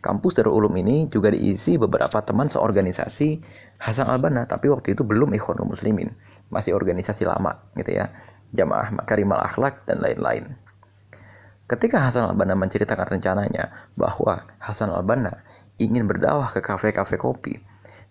kampus 0.00 0.40
Darul 0.40 0.56
Ulum 0.56 0.72
ini 0.80 1.12
juga 1.12 1.28
diisi 1.30 1.76
beberapa 1.76 2.24
teman 2.24 2.48
seorganisasi 2.48 3.44
Hasan 3.84 4.08
Al-Banna, 4.08 4.48
tapi 4.48 4.72
waktu 4.72 4.96
itu 4.96 5.04
belum 5.04 5.36
Ikhwanul 5.36 5.76
Muslimin, 5.76 6.16
masih 6.48 6.72
organisasi 6.72 7.28
lama 7.28 7.60
gitu 7.76 7.92
ya, 7.92 8.08
Jamaah 8.56 8.96
Makarimal 8.96 9.44
Akhlak 9.44 9.84
dan 9.84 10.00
lain-lain. 10.00 10.56
Ketika 11.68 12.00
Hasan 12.00 12.32
Al-Banna 12.32 12.56
menceritakan 12.56 13.20
rencananya 13.20 13.92
bahwa 13.92 14.48
Hasan 14.56 14.88
Al-Banna 14.88 15.44
ingin 15.76 16.08
berdakwah 16.08 16.48
ke 16.48 16.64
kafe-kafe 16.64 17.20
kopi, 17.20 17.60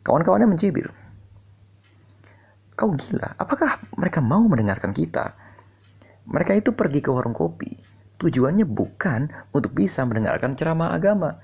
kawan-kawannya 0.05 0.45
mencibir 0.45 0.93
Kau 2.75 2.91
gila, 2.91 3.39
apakah 3.39 3.79
mereka 3.95 4.19
mau 4.19 4.43
mendengarkan 4.43 4.91
kita? 4.91 5.31
Mereka 6.27 6.59
itu 6.59 6.75
pergi 6.75 6.99
ke 6.99 7.07
warung 7.07 7.31
kopi. 7.31 7.71
Tujuannya 8.19 8.67
bukan 8.67 9.31
untuk 9.55 9.71
bisa 9.71 10.03
mendengarkan 10.03 10.59
ceramah 10.59 10.91
agama. 10.91 11.39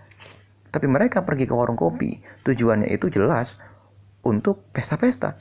Tapi 0.76 0.92
mereka 0.92 1.24
pergi 1.24 1.48
ke 1.48 1.56
warung 1.56 1.80
kopi. 1.80 2.20
Tujuannya 2.44 2.92
itu 2.92 3.08
jelas 3.08 3.56
untuk 4.28 4.68
pesta-pesta. 4.76 5.40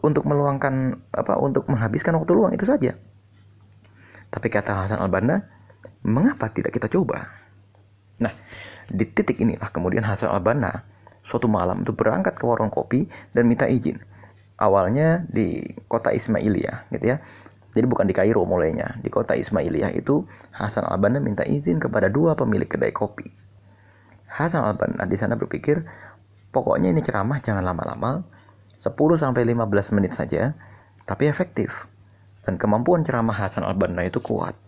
Untuk 0.00 0.24
meluangkan 0.24 0.96
apa 1.12 1.36
untuk 1.36 1.68
menghabiskan 1.68 2.16
waktu 2.16 2.32
luang 2.32 2.56
itu 2.56 2.64
saja. 2.64 2.96
Tapi 4.32 4.46
kata 4.48 4.80
Hasan 4.80 5.00
Al-Banna, 5.00 5.44
mengapa 6.08 6.48
tidak 6.48 6.72
kita 6.72 6.88
coba? 6.88 7.28
Nah, 8.16 8.32
di 8.88 9.04
titik 9.04 9.36
inilah 9.44 9.68
kemudian 9.68 10.08
Hasan 10.08 10.32
Al-Banna 10.32 10.88
suatu 11.20 11.52
malam 11.52 11.84
itu 11.84 11.92
berangkat 11.92 12.40
ke 12.40 12.44
warung 12.48 12.72
kopi 12.72 13.04
dan 13.36 13.44
minta 13.44 13.68
izin 13.68 14.00
awalnya 14.58 15.24
di 15.30 15.62
kota 15.86 16.10
Ismailiyah 16.10 16.90
gitu 16.92 17.16
ya. 17.16 17.22
Jadi 17.72 17.86
bukan 17.86 18.10
di 18.10 18.14
Kairo 18.14 18.42
mulainya. 18.42 18.98
Di 18.98 19.08
kota 19.08 19.38
Ismailiyah 19.38 19.94
itu 19.94 20.26
Hasan 20.50 20.82
al-Banna 20.84 21.22
minta 21.22 21.46
izin 21.46 21.78
kepada 21.78 22.10
dua 22.10 22.34
pemilik 22.34 22.66
kedai 22.66 22.90
kopi. 22.90 23.30
Hasan 24.28 24.66
al-Banna 24.66 25.06
di 25.06 25.16
sana 25.16 25.38
berpikir, 25.38 25.86
pokoknya 26.50 26.90
ini 26.90 27.00
ceramah 27.00 27.38
jangan 27.38 27.64
lama-lama, 27.64 28.26
10 28.76 28.92
sampai 29.16 29.46
15 29.46 29.94
menit 29.96 30.12
saja, 30.12 30.52
tapi 31.06 31.30
efektif. 31.30 31.86
Dan 32.42 32.58
kemampuan 32.58 33.04
ceramah 33.06 33.36
Hasan 33.36 33.62
al-Banna 33.62 34.04
itu 34.04 34.18
kuat. 34.18 34.58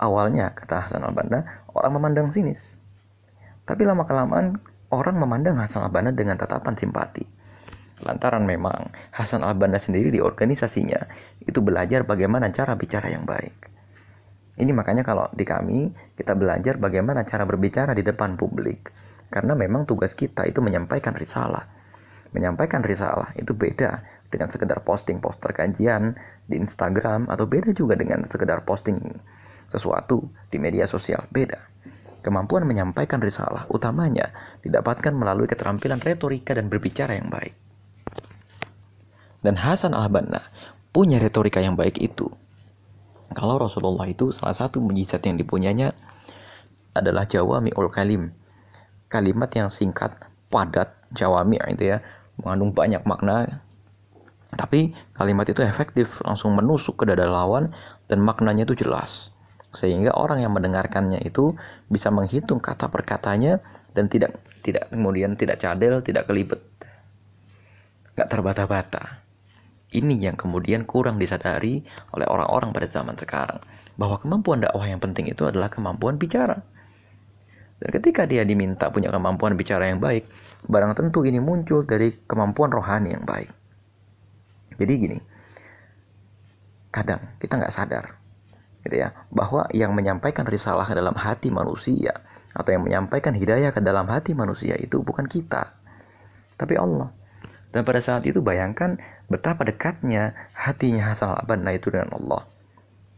Awalnya, 0.00 0.56
kata 0.58 0.88
Hasan 0.88 1.04
al-Banna, 1.04 1.44
orang 1.70 1.92
memandang 1.96 2.28
sinis. 2.32 2.80
Tapi 3.68 3.84
lama-kelamaan, 3.84 4.58
orang 4.90 5.16
memandang 5.20 5.60
Hasan 5.60 5.84
al-Banna 5.84 6.12
dengan 6.16 6.40
tatapan 6.40 6.74
simpati 6.74 7.37
Lantaran 8.06 8.46
memang 8.46 8.94
Hasan 9.10 9.42
al-Banna 9.42 9.82
sendiri 9.82 10.14
di 10.14 10.22
organisasinya 10.22 10.98
itu 11.42 11.58
belajar 11.58 12.06
bagaimana 12.06 12.50
cara 12.54 12.78
bicara 12.78 13.10
yang 13.10 13.26
baik. 13.26 13.68
Ini 14.58 14.74
makanya 14.74 15.06
kalau 15.06 15.30
di 15.30 15.46
kami 15.46 15.90
kita 16.18 16.34
belajar 16.34 16.82
bagaimana 16.82 17.22
cara 17.22 17.46
berbicara 17.46 17.94
di 17.94 18.02
depan 18.02 18.34
publik. 18.34 18.90
Karena 19.30 19.54
memang 19.54 19.86
tugas 19.86 20.18
kita 20.18 20.46
itu 20.50 20.58
menyampaikan 20.58 21.14
risalah. 21.14 21.62
Menyampaikan 22.34 22.82
risalah 22.82 23.32
itu 23.38 23.54
beda 23.54 24.02
dengan 24.28 24.50
sekedar 24.50 24.82
posting 24.82 25.22
poster 25.22 25.54
kajian 25.54 26.18
di 26.44 26.58
Instagram 26.58 27.30
atau 27.30 27.46
beda 27.46 27.70
juga 27.72 27.94
dengan 27.94 28.26
sekedar 28.26 28.66
posting 28.66 28.98
sesuatu 29.70 30.26
di 30.50 30.58
media 30.58 30.90
sosial. 30.90 31.28
Beda. 31.30 31.60
Kemampuan 32.18 32.66
menyampaikan 32.66 33.22
risalah 33.22 33.70
utamanya 33.70 34.34
didapatkan 34.66 35.14
melalui 35.14 35.46
keterampilan 35.46 36.02
retorika 36.02 36.58
dan 36.58 36.66
berbicara 36.66 37.14
yang 37.14 37.30
baik. 37.30 37.67
Dan 39.44 39.54
Hasan 39.54 39.94
al-Banna 39.94 40.42
punya 40.90 41.22
retorika 41.22 41.62
yang 41.62 41.78
baik 41.78 42.02
itu. 42.02 42.26
Kalau 43.36 43.60
Rasulullah 43.60 44.08
itu 44.08 44.32
salah 44.32 44.56
satu 44.56 44.80
mujizat 44.80 45.22
yang 45.28 45.36
dipunyanya 45.36 45.92
adalah 46.96 47.28
Jawa 47.28 47.60
mi'ul 47.62 47.92
kalim. 47.92 48.34
kalimat 49.08 49.48
yang 49.56 49.72
singkat, 49.72 50.12
padat, 50.52 50.92
jawami 51.16 51.56
itu 51.72 51.96
ya, 51.96 52.04
mengandung 52.36 52.76
banyak 52.76 53.00
makna. 53.08 53.64
Tapi 54.52 54.92
kalimat 55.16 55.48
itu 55.48 55.64
efektif, 55.64 56.20
langsung 56.24 56.52
menusuk 56.52 57.00
ke 57.00 57.04
dada 57.08 57.24
lawan 57.24 57.72
dan 58.08 58.20
maknanya 58.20 58.68
itu 58.68 58.84
jelas. 58.84 59.32
Sehingga 59.72 60.12
orang 60.12 60.44
yang 60.44 60.52
mendengarkannya 60.52 61.20
itu 61.24 61.56
bisa 61.88 62.08
menghitung 62.08 62.60
kata 62.60 62.88
per 62.88 63.04
katanya 63.04 63.60
dan 63.92 64.12
tidak 64.12 64.40
tidak 64.64 64.88
kemudian 64.92 65.36
tidak 65.36 65.60
cadel, 65.60 66.00
tidak 66.00 66.28
kelibet. 66.28 66.60
Gak 68.16 68.28
terbata-bata. 68.28 69.27
Ini 69.88 70.28
yang 70.30 70.36
kemudian 70.36 70.84
kurang 70.84 71.16
disadari 71.16 71.80
oleh 72.12 72.26
orang-orang 72.28 72.76
pada 72.76 72.84
zaman 72.84 73.16
sekarang. 73.16 73.60
Bahwa 73.96 74.20
kemampuan 74.20 74.60
dakwah 74.60 74.84
yang 74.84 75.00
penting 75.00 75.32
itu 75.32 75.48
adalah 75.48 75.72
kemampuan 75.72 76.20
bicara. 76.20 76.60
Dan 77.78 77.88
ketika 77.94 78.26
dia 78.28 78.42
diminta 78.44 78.90
punya 78.90 79.08
kemampuan 79.08 79.54
bicara 79.56 79.88
yang 79.88 80.02
baik, 80.02 80.28
barang 80.66 80.92
tentu 80.98 81.24
ini 81.24 81.38
muncul 81.40 81.86
dari 81.86 82.10
kemampuan 82.26 82.74
rohani 82.74 83.14
yang 83.14 83.24
baik. 83.24 83.48
Jadi 84.78 84.92
gini, 84.98 85.18
kadang 86.90 87.20
kita 87.38 87.54
nggak 87.58 87.74
sadar 87.74 88.04
gitu 88.86 88.96
ya 89.04 89.12
bahwa 89.28 89.66
yang 89.74 89.92
menyampaikan 89.92 90.46
risalah 90.46 90.86
ke 90.86 90.94
dalam 90.94 91.12
hati 91.12 91.52
manusia 91.52 92.24
atau 92.54 92.70
yang 92.72 92.86
menyampaikan 92.86 93.36
hidayah 93.36 93.74
ke 93.74 93.82
dalam 93.82 94.06
hati 94.08 94.32
manusia 94.32 94.78
itu 94.78 95.02
bukan 95.02 95.26
kita 95.28 95.74
tapi 96.56 96.78
Allah 96.78 97.12
dan 97.68 97.84
pada 97.84 98.00
saat 98.00 98.24
itu 98.24 98.40
bayangkan 98.40 98.96
betapa 99.28 99.68
dekatnya 99.68 100.32
hatinya 100.56 101.12
Hasan 101.12 101.36
al-Banna 101.36 101.76
itu 101.76 101.92
dengan 101.92 102.16
Allah. 102.16 102.48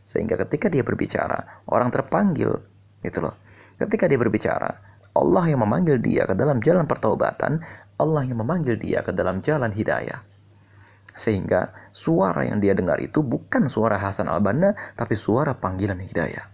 Sehingga 0.03 0.35
ketika 0.43 0.67
dia 0.67 0.83
berbicara, 0.83 1.63
orang 1.71 1.95
terpanggil 1.95 2.59
gitu 2.99 3.19
loh. 3.23 3.39
Ketika 3.79 4.11
dia 4.11 4.19
berbicara, 4.19 4.69
Allah 5.15 5.45
yang 5.47 5.63
memanggil 5.63 6.03
dia 6.03 6.27
ke 6.27 6.35
dalam 6.35 6.59
jalan 6.59 6.85
pertaubatan, 6.91 7.63
Allah 7.95 8.23
yang 8.27 8.43
memanggil 8.43 8.75
dia 8.75 9.07
ke 9.07 9.15
dalam 9.15 9.39
jalan 9.39 9.71
hidayah. 9.71 10.19
Sehingga 11.15 11.71
suara 11.95 12.47
yang 12.47 12.59
dia 12.59 12.75
dengar 12.75 12.99
itu 12.99 13.23
bukan 13.23 13.71
suara 13.71 14.03
Hasan 14.03 14.27
al-Banna, 14.27 14.75
tapi 14.99 15.15
suara 15.15 15.55
panggilan 15.55 15.99
hidayah. 16.03 16.47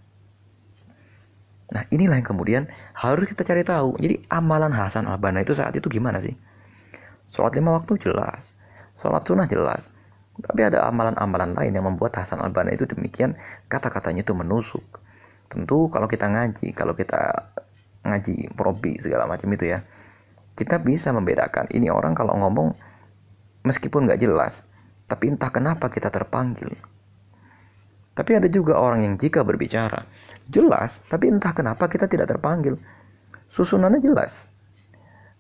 Nah 1.67 1.83
inilah 1.91 2.21
yang 2.21 2.29
kemudian 2.29 2.63
harus 2.93 3.25
kita 3.27 3.43
cari 3.43 3.65
tahu. 3.65 3.99
Jadi 3.99 4.29
amalan 4.31 4.71
Hasan 4.71 5.09
al-Banna 5.09 5.43
itu 5.43 5.57
saat 5.57 5.73
itu 5.73 5.89
gimana 5.89 6.21
sih? 6.21 6.37
Sholat 7.37 7.53
lima 7.61 7.77
waktu 7.77 8.01
jelas. 8.01 8.57
Sholat 8.97 9.29
sunnah 9.29 9.45
jelas. 9.45 9.93
Tapi 10.41 10.73
ada 10.73 10.89
amalan-amalan 10.89 11.53
lain 11.53 11.77
yang 11.77 11.85
membuat 11.85 12.17
Hasan 12.17 12.41
al-Banna 12.41 12.73
itu 12.73 12.89
demikian 12.89 13.37
kata-katanya 13.69 14.25
itu 14.25 14.33
menusuk. 14.33 15.05
Tentu 15.53 15.93
kalau 15.93 16.09
kita 16.09 16.33
ngaji, 16.33 16.73
kalau 16.73 16.97
kita 16.97 17.53
ngaji 18.09 18.57
probi 18.57 18.97
segala 18.97 19.29
macam 19.29 19.53
itu 19.53 19.69
ya, 19.69 19.85
kita 20.57 20.81
bisa 20.81 21.13
membedakan 21.13 21.69
ini 21.77 21.93
orang 21.93 22.17
kalau 22.17 22.33
ngomong 22.41 22.73
meskipun 23.69 24.09
nggak 24.09 24.25
jelas, 24.25 24.65
tapi 25.05 25.29
entah 25.29 25.53
kenapa 25.53 25.93
kita 25.93 26.09
terpanggil. 26.09 26.73
Tapi 28.17 28.33
ada 28.33 28.49
juga 28.49 28.81
orang 28.81 29.05
yang 29.05 29.15
jika 29.21 29.45
berbicara 29.45 30.09
jelas, 30.49 31.05
tapi 31.13 31.29
entah 31.29 31.53
kenapa 31.53 31.85
kita 31.85 32.09
tidak 32.09 32.33
terpanggil. 32.33 32.81
Susunannya 33.53 34.01
jelas, 34.01 34.56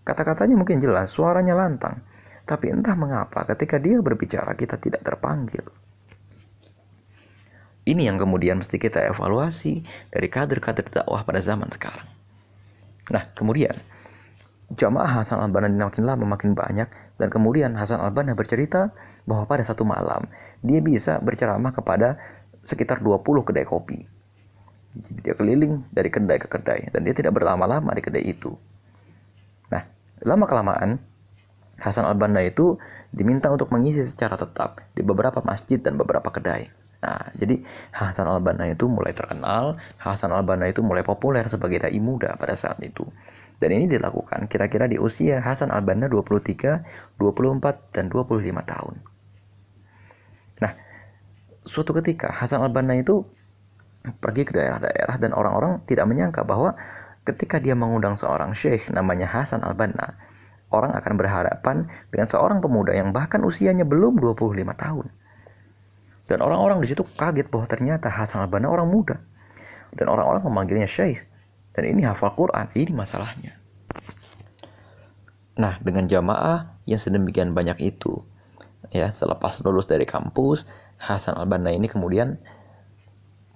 Kata-katanya 0.07 0.55
mungkin 0.55 0.79
jelas, 0.79 1.11
suaranya 1.11 1.59
lantang. 1.59 1.99
Tapi 2.47 2.71
entah 2.71 2.95
mengapa 2.95 3.43
ketika 3.43 3.83
dia 3.83 3.99
berbicara 3.99 4.55
kita 4.55 4.79
tidak 4.79 5.03
terpanggil. 5.03 5.67
Ini 7.87 8.07
yang 8.07 8.19
kemudian 8.19 8.63
mesti 8.63 8.79
kita 8.79 9.03
evaluasi 9.11 9.83
dari 10.15 10.31
kader-kader 10.31 10.87
dakwah 10.91 11.27
pada 11.27 11.43
zaman 11.43 11.67
sekarang. 11.75 12.07
Nah, 13.11 13.35
kemudian 13.35 13.75
jamaah 14.75 15.23
Hasan 15.23 15.43
al-Banna 15.43 15.71
makin 15.71 16.03
lama 16.07 16.27
makin 16.27 16.55
banyak 16.55 16.87
dan 17.19 17.29
kemudian 17.31 17.75
Hasan 17.79 18.03
al-Banna 18.03 18.35
bercerita 18.35 18.91
bahwa 19.27 19.47
pada 19.47 19.63
satu 19.63 19.83
malam 19.87 20.27
dia 20.63 20.83
bisa 20.83 21.23
berceramah 21.23 21.75
kepada 21.75 22.19
sekitar 22.63 23.03
20 23.03 23.47
kedai 23.47 23.67
kopi. 23.67 24.03
Jadi 24.99 25.19
dia 25.23 25.35
keliling 25.39 25.87
dari 25.91 26.11
kedai 26.11 26.39
ke 26.43 26.51
kedai 26.51 26.91
dan 26.91 27.07
dia 27.07 27.15
tidak 27.15 27.39
berlama-lama 27.39 27.95
di 27.95 28.03
kedai 28.03 28.27
itu. 28.27 28.55
Lama 30.25 30.49
kelamaan, 30.49 30.97
Hasan 31.77 32.09
al-Banna 32.09 32.41
itu 32.41 32.81
diminta 33.13 33.53
untuk 33.53 33.69
mengisi 33.69 34.01
secara 34.01 34.41
tetap 34.41 34.81
di 34.97 35.05
beberapa 35.05 35.45
masjid 35.45 35.77
dan 35.77 36.01
beberapa 36.01 36.33
kedai. 36.33 36.73
Nah, 37.05 37.29
jadi 37.37 37.61
Hasan 37.93 38.25
al-Banna 38.25 38.73
itu 38.73 38.89
mulai 38.89 39.13
terkenal, 39.13 39.77
Hasan 40.01 40.33
al-Banna 40.33 40.73
itu 40.73 40.81
mulai 40.81 41.05
populer 41.05 41.45
sebagai 41.45 41.85
dai 41.85 42.01
muda 42.01 42.33
pada 42.41 42.57
saat 42.57 42.81
itu. 42.81 43.05
Dan 43.61 43.77
ini 43.77 43.89
dilakukan 43.89 44.49
kira-kira 44.49 44.89
di 44.89 44.97
usia 44.97 45.45
Hasan 45.45 45.69
al-Banna 45.69 46.09
23, 46.09 47.21
24, 47.21 47.93
dan 47.93 48.09
25 48.09 48.41
tahun. 48.65 48.95
Nah, 50.65 50.73
suatu 51.61 51.93
ketika 52.01 52.33
Hasan 52.33 52.65
al-Banna 52.65 52.97
itu 52.97 53.21
pergi 54.17 54.49
ke 54.49 54.53
daerah-daerah 54.57 55.17
dan 55.19 55.35
orang-orang 55.37 55.83
tidak 55.85 56.07
menyangka 56.09 56.47
bahwa 56.47 56.79
ketika 57.27 57.59
dia 57.59 57.75
mengundang 57.75 58.15
seorang 58.15 58.55
syekh 58.55 58.95
namanya 58.95 59.27
Hasan 59.27 59.67
al-Banna, 59.67 60.15
orang 60.71 60.95
akan 60.95 61.13
berhadapan 61.19 61.91
dengan 62.15 62.31
seorang 62.31 62.63
pemuda 62.63 62.95
yang 62.95 63.11
bahkan 63.11 63.43
usianya 63.43 63.83
belum 63.83 64.23
25 64.23 64.63
tahun. 64.79 65.07
Dan 66.27 66.39
orang-orang 66.43 66.83
di 66.83 66.91
situ 66.91 67.03
kaget 67.03 67.51
bahwa 67.51 67.67
ternyata 67.67 68.07
Hasan 68.11 68.47
al-Banna 68.47 68.71
orang 68.71 68.87
muda. 68.87 69.19
Dan 69.95 70.11
orang-orang 70.11 70.43
memanggilnya 70.47 70.87
syekh. 70.87 71.27
Dan 71.75 71.87
ini 71.91 72.03
hafal 72.07 72.35
Quran, 72.35 72.71
ini 72.75 72.91
masalahnya. 72.95 73.59
Nah, 75.57 75.79
dengan 75.81 76.05
jamaah 76.11 76.83
yang 76.85 77.01
sedemikian 77.01 77.57
banyak 77.57 77.81
itu, 77.81 78.27
ya 78.93 79.09
selepas 79.15 79.63
lulus 79.65 79.89
dari 79.89 80.05
kampus, 80.05 80.67
Hasan 80.97 81.37
al-Banna 81.37 81.73
ini 81.73 81.87
kemudian 81.87 82.41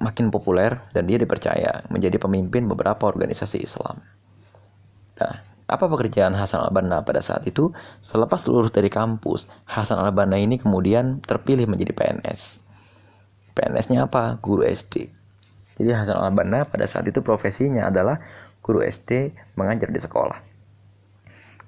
makin 0.01 0.33
populer 0.33 0.81
dan 0.97 1.05
dia 1.05 1.21
dipercaya 1.21 1.85
menjadi 1.93 2.17
pemimpin 2.17 2.65
beberapa 2.67 3.07
organisasi 3.07 3.61
Islam. 3.61 4.01
Nah, 5.21 5.45
apa 5.71 5.87
pekerjaan 5.87 6.35
Hasan 6.35 6.67
al-Banna 6.67 7.05
pada 7.07 7.23
saat 7.23 7.47
itu? 7.47 7.71
Selepas 8.03 8.43
lulus 8.51 8.75
dari 8.75 8.91
kampus, 8.91 9.47
Hasan 9.69 10.01
al-Banna 10.03 10.41
ini 10.41 10.59
kemudian 10.59 11.23
terpilih 11.23 11.71
menjadi 11.71 11.95
PNS. 11.95 12.59
PNS-nya 13.55 14.11
apa? 14.11 14.41
Guru 14.43 14.67
SD. 14.67 15.13
Jadi 15.79 15.91
Hasan 15.95 16.19
al-Banna 16.19 16.67
pada 16.67 16.89
saat 16.91 17.07
itu 17.07 17.23
profesinya 17.23 17.87
adalah 17.87 18.19
guru 18.65 18.83
SD 18.83 19.37
mengajar 19.55 19.93
di 19.95 20.01
sekolah. 20.03 20.43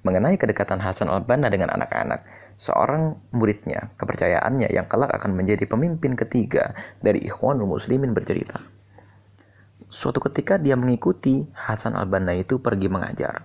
Mengenai 0.03 0.35
kedekatan 0.35 0.83
Hasan 0.83 1.07
al-Banna 1.07 1.47
dengan 1.47 1.71
anak-anak, 1.71 2.27
seorang 2.63 3.19
muridnya, 3.35 3.91
kepercayaannya 3.99 4.71
yang 4.71 4.87
kelak 4.87 5.11
akan 5.11 5.35
menjadi 5.35 5.67
pemimpin 5.67 6.15
ketiga 6.15 6.71
dari 7.03 7.19
Ikhwanul 7.27 7.67
Muslimin 7.67 8.15
bercerita. 8.15 8.63
Suatu 9.91 10.23
ketika 10.23 10.55
dia 10.55 10.79
mengikuti 10.79 11.43
Hasan 11.51 11.99
al-Banna 11.99 12.31
itu 12.39 12.63
pergi 12.63 12.87
mengajar 12.87 13.43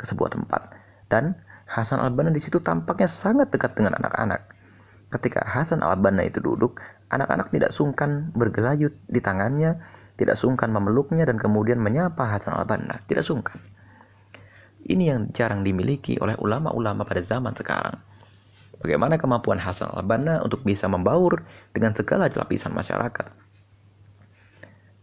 ke 0.00 0.08
sebuah 0.08 0.32
tempat 0.32 0.72
dan 1.12 1.36
Hasan 1.68 2.00
al-Banna 2.00 2.32
di 2.32 2.40
situ 2.40 2.64
tampaknya 2.64 3.06
sangat 3.06 3.52
dekat 3.52 3.76
dengan 3.76 4.00
anak-anak. 4.00 4.56
Ketika 5.12 5.44
Hasan 5.44 5.84
al-Banna 5.84 6.24
itu 6.24 6.40
duduk, 6.40 6.80
anak-anak 7.12 7.52
tidak 7.52 7.70
sungkan 7.76 8.32
bergelayut 8.32 8.96
di 9.06 9.20
tangannya, 9.20 9.84
tidak 10.16 10.40
sungkan 10.40 10.72
memeluknya 10.72 11.28
dan 11.28 11.36
kemudian 11.36 11.76
menyapa 11.76 12.24
Hasan 12.24 12.56
al-Banna, 12.56 13.04
tidak 13.04 13.22
sungkan. 13.22 13.60
Ini 14.80 15.12
yang 15.12 15.20
jarang 15.30 15.60
dimiliki 15.60 16.16
oleh 16.18 16.34
ulama-ulama 16.40 17.04
pada 17.04 17.20
zaman 17.20 17.52
sekarang. 17.52 18.09
Bagaimana 18.80 19.20
kemampuan 19.20 19.60
Hasan 19.60 19.92
al-Banna 19.92 20.40
untuk 20.40 20.64
bisa 20.64 20.88
membaur 20.88 21.44
dengan 21.76 21.92
segala 21.92 22.32
lapisan 22.32 22.72
masyarakat. 22.72 23.28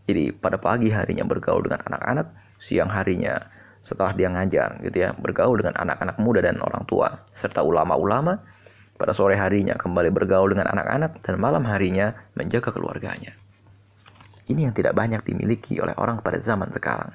Jadi 0.10 0.34
pada 0.34 0.58
pagi 0.58 0.90
harinya 0.90 1.22
bergaul 1.28 1.62
dengan 1.62 1.86
anak-anak, 1.86 2.58
siang 2.58 2.90
harinya 2.90 3.38
setelah 3.86 4.18
dia 4.18 4.34
ngajar 4.34 4.82
gitu 4.82 4.98
ya, 5.06 5.13
bergaul 5.13 5.62
dengan 5.62 5.78
anak-anak 5.78 6.18
muda 6.18 6.42
dan 6.42 6.58
orang 6.58 6.90
tua 6.90 7.22
serta 7.30 7.62
ulama-ulama. 7.62 8.42
Pada 8.98 9.13
sore 9.13 9.38
harinya 9.38 9.78
kembali 9.78 10.10
bergaul 10.10 10.58
dengan 10.58 10.74
anak-anak 10.74 11.22
dan 11.22 11.38
malam 11.38 11.62
harinya 11.70 12.18
menjaga 12.34 12.74
keluarganya. 12.74 13.38
Ini 14.50 14.72
yang 14.72 14.74
tidak 14.74 14.98
banyak 14.98 15.22
dimiliki 15.22 15.78
oleh 15.78 15.94
orang 16.02 16.26
pada 16.26 16.42
zaman 16.42 16.74
sekarang. 16.74 17.13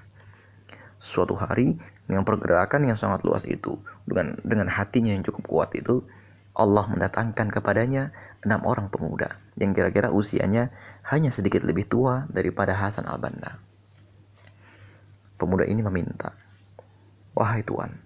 Suatu 1.02 1.34
hari 1.34 1.74
dengan 2.06 2.22
pergerakan 2.22 2.86
yang 2.86 2.94
sangat 2.94 3.26
luas 3.26 3.42
itu, 3.48 3.82
dengan 4.06 4.38
dengan 4.46 4.70
hatinya 4.70 5.10
yang 5.10 5.26
cukup 5.26 5.42
kuat 5.50 5.74
itu, 5.74 6.06
Allah 6.52 6.84
mendatangkan 6.84 7.48
kepadanya 7.48 8.12
enam 8.44 8.68
orang 8.68 8.92
pemuda 8.92 9.40
yang 9.56 9.72
kira-kira 9.72 10.12
usianya 10.12 10.68
hanya 11.08 11.32
sedikit 11.32 11.64
lebih 11.64 11.88
tua 11.88 12.28
daripada 12.28 12.76
Hasan 12.76 13.08
al-Banna. 13.08 13.56
Pemuda 15.40 15.64
ini 15.64 15.80
meminta, 15.80 16.36
Wahai 17.32 17.64
Tuhan, 17.64 17.96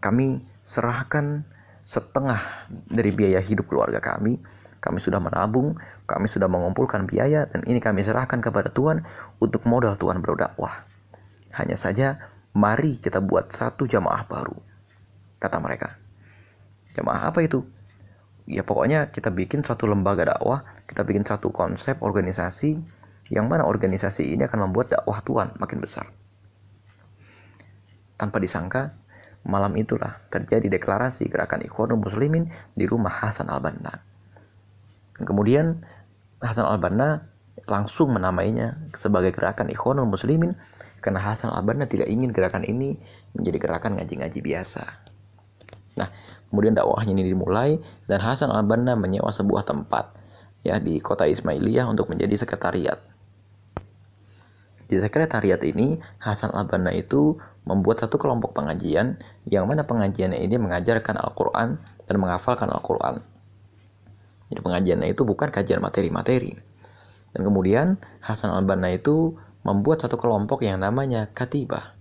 kami 0.00 0.40
serahkan 0.64 1.44
setengah 1.84 2.40
dari 2.88 3.12
biaya 3.12 3.38
hidup 3.38 3.68
keluarga 3.68 4.00
kami. 4.00 4.40
Kami 4.84 5.00
sudah 5.00 5.16
menabung, 5.16 5.80
kami 6.04 6.28
sudah 6.28 6.44
mengumpulkan 6.44 7.08
biaya, 7.08 7.48
dan 7.48 7.64
ini 7.64 7.80
kami 7.80 8.04
serahkan 8.04 8.44
kepada 8.44 8.68
Tuhan 8.68 9.00
untuk 9.40 9.64
modal 9.64 9.96
Tuhan 9.96 10.20
berdakwah. 10.20 10.84
Hanya 11.56 11.72
saja 11.72 12.20
Mari 12.54 13.02
kita 13.02 13.18
buat 13.18 13.50
satu 13.50 13.88
jamaah 13.88 14.30
baru. 14.30 14.54
Kata 15.42 15.58
mereka. 15.58 16.03
Jamaah 16.94 17.30
apa 17.30 17.42
itu? 17.42 17.66
Ya 18.44 18.62
pokoknya 18.62 19.10
kita 19.10 19.32
bikin 19.32 19.64
satu 19.64 19.88
lembaga 19.88 20.28
dakwah, 20.28 20.62
kita 20.84 21.02
bikin 21.02 21.24
satu 21.24 21.50
konsep 21.50 21.98
organisasi 22.04 22.76
yang 23.32 23.48
mana 23.48 23.64
organisasi 23.64 24.36
ini 24.36 24.44
akan 24.44 24.68
membuat 24.68 24.92
dakwah 24.92 25.18
Tuhan 25.24 25.56
makin 25.56 25.80
besar. 25.80 26.12
Tanpa 28.20 28.36
disangka, 28.38 28.94
malam 29.48 29.72
itulah 29.80 30.20
terjadi 30.28 30.70
deklarasi 30.76 31.26
gerakan 31.28 31.64
Ikhwanul 31.64 32.04
Muslimin 32.04 32.52
di 32.76 32.84
rumah 32.84 33.12
Hasan 33.12 33.48
Al-Banna. 33.48 34.04
Kemudian 35.18 35.80
Hasan 36.44 36.68
Al-Banna 36.68 37.26
langsung 37.64 38.12
menamainya 38.12 38.76
sebagai 38.92 39.32
gerakan 39.32 39.72
Ikhwanul 39.72 40.08
Muslimin 40.08 40.52
karena 41.00 41.20
Hasan 41.24 41.48
Al-Banna 41.48 41.88
tidak 41.88 42.12
ingin 42.12 42.32
gerakan 42.32 42.64
ini 42.64 43.00
menjadi 43.32 43.56
gerakan 43.56 43.96
ngaji-ngaji 43.96 44.40
biasa. 44.44 44.84
Nah, 45.94 46.08
kemudian 46.54 46.78
dakwahnya 46.78 47.18
ini 47.18 47.34
dimulai 47.34 47.82
dan 48.06 48.22
Hasan 48.22 48.54
Al-Banna 48.54 48.94
menyewa 48.94 49.34
sebuah 49.34 49.66
tempat 49.66 50.14
ya 50.62 50.78
di 50.78 51.02
kota 51.02 51.26
Ismailiyah 51.26 51.90
untuk 51.90 52.06
menjadi 52.06 52.38
sekretariat. 52.38 53.02
Di 54.86 55.02
sekretariat 55.02 55.58
ini, 55.66 55.98
Hasan 56.22 56.54
Al-Banna 56.54 56.94
itu 56.94 57.34
membuat 57.66 58.06
satu 58.06 58.14
kelompok 58.14 58.54
pengajian 58.54 59.18
yang 59.50 59.66
mana 59.66 59.82
pengajiannya 59.82 60.38
ini 60.38 60.54
mengajarkan 60.54 61.18
Al-Quran 61.18 61.82
dan 62.06 62.16
menghafalkan 62.22 62.70
Al-Quran. 62.70 63.18
Jadi 64.52 64.60
pengajiannya 64.62 65.08
itu 65.10 65.26
bukan 65.26 65.50
kajian 65.50 65.82
materi-materi. 65.82 66.54
Dan 67.34 67.42
kemudian 67.42 67.98
Hasan 68.22 68.54
Al-Banna 68.54 68.94
itu 68.94 69.34
membuat 69.66 70.04
satu 70.06 70.14
kelompok 70.14 70.62
yang 70.62 70.78
namanya 70.78 71.26
Katibah. 71.32 71.96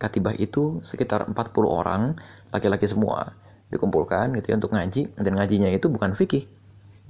Katibah 0.00 0.32
itu 0.34 0.80
sekitar 0.80 1.28
40 1.28 1.36
orang, 1.68 2.16
laki-laki 2.48 2.88
semua, 2.88 3.36
dikumpulkan 3.70 4.34
gitu 4.38 4.54
ya 4.54 4.56
untuk 4.58 4.74
ngaji 4.74 5.14
dan 5.18 5.32
ngajinya 5.34 5.70
itu 5.70 5.86
bukan 5.86 6.14
fikih. 6.14 6.46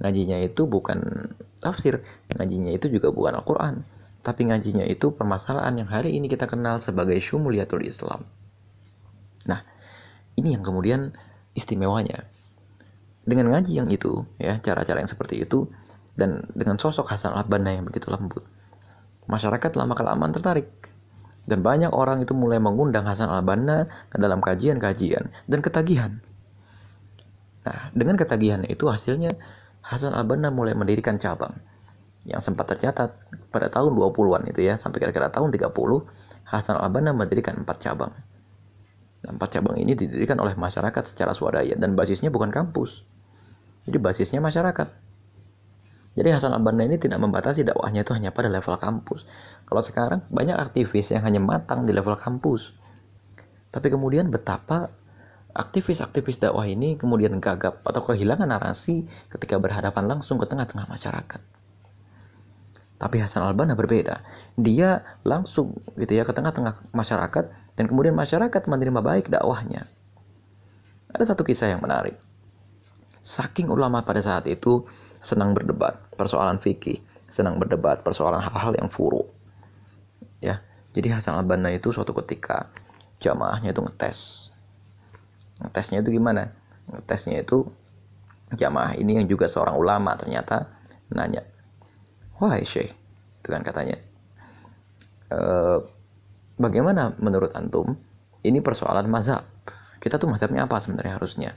Ngajinya 0.01 0.41
itu 0.41 0.65
bukan 0.65 1.29
tafsir, 1.61 2.01
ngajinya 2.33 2.73
itu 2.73 2.89
juga 2.89 3.13
bukan 3.13 3.37
Al-Qur'an 3.37 3.85
tapi 4.21 4.45
ngajinya 4.45 4.85
itu 4.85 5.09
permasalahan 5.13 5.81
yang 5.81 5.89
hari 5.89 6.13
ini 6.13 6.29
kita 6.29 6.45
kenal 6.45 6.77
sebagai 6.77 7.17
syumuliyatul 7.17 7.81
Islam. 7.81 8.21
Nah, 9.49 9.65
ini 10.37 10.53
yang 10.53 10.61
kemudian 10.61 11.17
istimewanya. 11.57 12.29
Dengan 13.25 13.53
ngaji 13.53 13.81
yang 13.81 13.89
itu, 13.89 14.25
ya, 14.37 14.61
cara-cara 14.61 15.01
yang 15.01 15.09
seperti 15.09 15.41
itu, 15.41 15.69
dan 16.13 16.45
dengan 16.53 16.77
sosok 16.77 17.09
Hasan 17.09 17.33
al-Banna 17.33 17.73
yang 17.73 17.85
begitu 17.89 18.13
lembut, 18.13 18.45
masyarakat 19.25 19.73
lama-kelamaan 19.73 20.33
tertarik. 20.33 20.69
Dan 21.41 21.65
banyak 21.65 21.89
orang 21.89 22.21
itu 22.21 22.37
mulai 22.37 22.61
mengundang 22.61 23.09
Hasan 23.09 23.29
al-Banna 23.29 23.89
ke 24.13 24.21
dalam 24.21 24.37
kajian-kajian 24.37 25.33
dan 25.49 25.59
ketagihan. 25.65 26.21
Nah, 27.61 27.93
dengan 27.93 28.17
ketagihan 28.17 28.65
itu 28.65 28.89
hasilnya 28.89 29.37
Hasan 29.81 30.13
al-Banna 30.13 30.53
mulai 30.53 30.77
mendirikan 30.77 31.17
cabang 31.17 31.57
yang 32.21 32.37
sempat 32.37 32.69
tercatat 32.69 33.17
pada 33.49 33.67
tahun 33.73 33.97
20-an 33.97 34.45
itu 34.45 34.61
ya 34.61 34.77
sampai 34.77 35.01
kira-kira 35.01 35.33
tahun 35.33 35.49
30 35.49 35.73
Hasan 36.45 36.77
al-Banna 36.77 37.17
mendirikan 37.17 37.61
empat 37.65 37.81
cabang. 37.81 38.13
Dan 39.21 39.37
empat 39.37 39.57
cabang 39.57 39.77
ini 39.77 39.93
didirikan 39.93 40.37
oleh 40.41 40.57
masyarakat 40.57 41.03
secara 41.05 41.33
swadaya 41.33 41.77
dan 41.77 41.93
basisnya 41.93 42.33
bukan 42.33 42.49
kampus. 42.49 43.05
Jadi 43.85 43.97
basisnya 43.97 44.41
masyarakat. 44.41 44.87
Jadi 46.11 46.29
Hasan 46.29 46.51
al-Banna 46.51 46.85
ini 46.85 46.99
tidak 46.99 47.23
membatasi 47.23 47.63
dakwahnya 47.63 48.03
itu 48.03 48.11
hanya 48.11 48.35
pada 48.35 48.51
level 48.51 48.75
kampus. 48.75 49.23
Kalau 49.63 49.79
sekarang 49.79 50.27
banyak 50.27 50.59
aktivis 50.59 51.15
yang 51.15 51.23
hanya 51.23 51.39
matang 51.39 51.87
di 51.87 51.95
level 51.95 52.19
kampus. 52.19 52.75
Tapi 53.71 53.87
kemudian 53.87 54.27
betapa 54.27 54.91
aktivis-aktivis 55.51 56.39
dakwah 56.39 56.67
ini 56.67 56.95
kemudian 56.95 57.37
gagap 57.43 57.83
atau 57.83 58.01
kehilangan 58.03 58.47
narasi 58.47 59.03
ketika 59.27 59.59
berhadapan 59.59 60.07
langsung 60.07 60.39
ke 60.39 60.47
tengah-tengah 60.47 60.87
masyarakat. 60.87 61.41
Tapi 63.01 63.17
Hasan 63.17 63.41
al-Banna 63.41 63.73
berbeda. 63.73 64.21
Dia 64.61 65.01
langsung 65.25 65.73
gitu 65.97 66.13
ya 66.13 66.21
ke 66.21 66.37
tengah-tengah 66.37 66.93
masyarakat 66.93 67.45
dan 67.73 67.85
kemudian 67.89 68.13
masyarakat 68.13 68.61
menerima 68.69 69.01
baik 69.01 69.25
dakwahnya. 69.33 69.89
Ada 71.09 71.33
satu 71.33 71.41
kisah 71.41 71.73
yang 71.73 71.81
menarik. 71.81 72.13
Saking 73.25 73.73
ulama 73.73 74.05
pada 74.05 74.21
saat 74.21 74.45
itu 74.45 74.85
senang 75.17 75.57
berdebat 75.57 75.97
persoalan 76.13 76.61
fikih, 76.61 77.01
senang 77.25 77.57
berdebat 77.57 78.05
persoalan 78.05 78.41
hal-hal 78.41 78.77
yang 78.77 78.89
furu. 78.89 79.25
Ya. 80.37 80.61
Jadi 80.91 81.07
Hasan 81.09 81.39
al-Banna 81.39 81.73
itu 81.73 81.89
suatu 81.89 82.13
ketika 82.21 82.69
jamaahnya 83.17 83.73
itu 83.73 83.81
ngetes. 83.81 84.50
Ngetesnya 85.61 86.01
itu 86.01 86.09
gimana? 86.17 86.49
Ngetesnya 86.89 87.45
itu 87.45 87.69
jamaah 88.51 88.99
ini 88.99 89.21
yang 89.21 89.27
juga 89.29 89.47
seorang 89.47 89.79
ulama 89.79 90.17
ternyata 90.19 90.67
nanya, 91.11 91.43
Wahai 92.39 92.63
Syekh, 92.63 92.91
itu 93.43 93.47
kan 93.51 93.61
katanya. 93.61 93.99
E, 95.29 95.39
bagaimana 96.57 97.13
menurut 97.19 97.53
antum? 97.53 97.99
Ini 98.41 98.57
persoalan 98.65 99.05
mazhab. 99.05 99.45
Kita 100.01 100.17
tuh 100.17 100.25
mazhabnya 100.25 100.65
apa 100.65 100.81
sebenarnya 100.81 101.21
harusnya? 101.21 101.51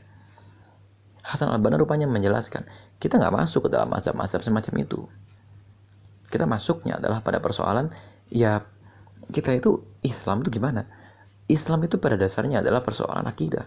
Hasan 1.24 1.48
al-Banna 1.48 1.80
rupanya 1.80 2.04
menjelaskan, 2.04 2.68
kita 3.00 3.16
nggak 3.16 3.32
masuk 3.32 3.66
ke 3.66 3.68
dalam 3.72 3.88
mazhab-mazhab 3.88 4.44
semacam 4.44 4.74
itu. 4.84 5.00
Kita 6.28 6.44
masuknya 6.44 7.00
adalah 7.00 7.24
pada 7.24 7.40
persoalan, 7.40 7.88
ya 8.28 8.60
kita 9.32 9.56
itu 9.56 9.80
Islam 10.04 10.44
itu 10.44 10.60
gimana? 10.60 10.84
Islam 11.48 11.88
itu 11.88 11.96
pada 11.96 12.20
dasarnya 12.20 12.60
adalah 12.60 12.84
persoalan 12.84 13.24
akidah. 13.24 13.64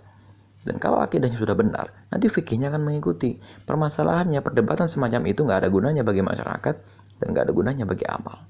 Dan 0.66 0.82
kalau 0.82 1.00
akidahnya 1.00 1.38
sudah 1.40 1.56
benar, 1.56 2.10
nanti 2.12 2.28
fikihnya 2.28 2.74
akan 2.74 2.82
mengikuti. 2.84 3.40
Permasalahannya, 3.64 4.42
perdebatan 4.44 4.92
semacam 4.92 5.22
itu 5.30 5.46
nggak 5.46 5.64
ada 5.64 5.70
gunanya 5.72 6.04
bagi 6.04 6.26
masyarakat 6.26 6.76
dan 7.18 7.34
gak 7.34 7.50
ada 7.50 7.54
gunanya 7.54 7.86
bagi 7.86 8.06
amal. 8.06 8.46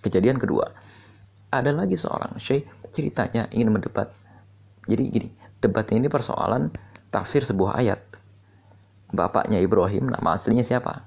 Kejadian 0.00 0.40
kedua, 0.40 0.66
ada 1.50 1.70
lagi 1.70 1.94
seorang 1.94 2.38
syekh 2.40 2.66
ceritanya 2.90 3.46
ingin 3.54 3.70
mendebat. 3.70 4.10
Jadi 4.88 5.02
gini, 5.12 5.28
debatnya 5.62 6.02
ini 6.02 6.08
persoalan 6.10 6.72
tafsir 7.12 7.44
sebuah 7.46 7.78
ayat. 7.78 8.00
Bapaknya 9.10 9.58
Ibrahim, 9.58 10.10
nama 10.10 10.38
aslinya 10.38 10.62
siapa? 10.62 11.06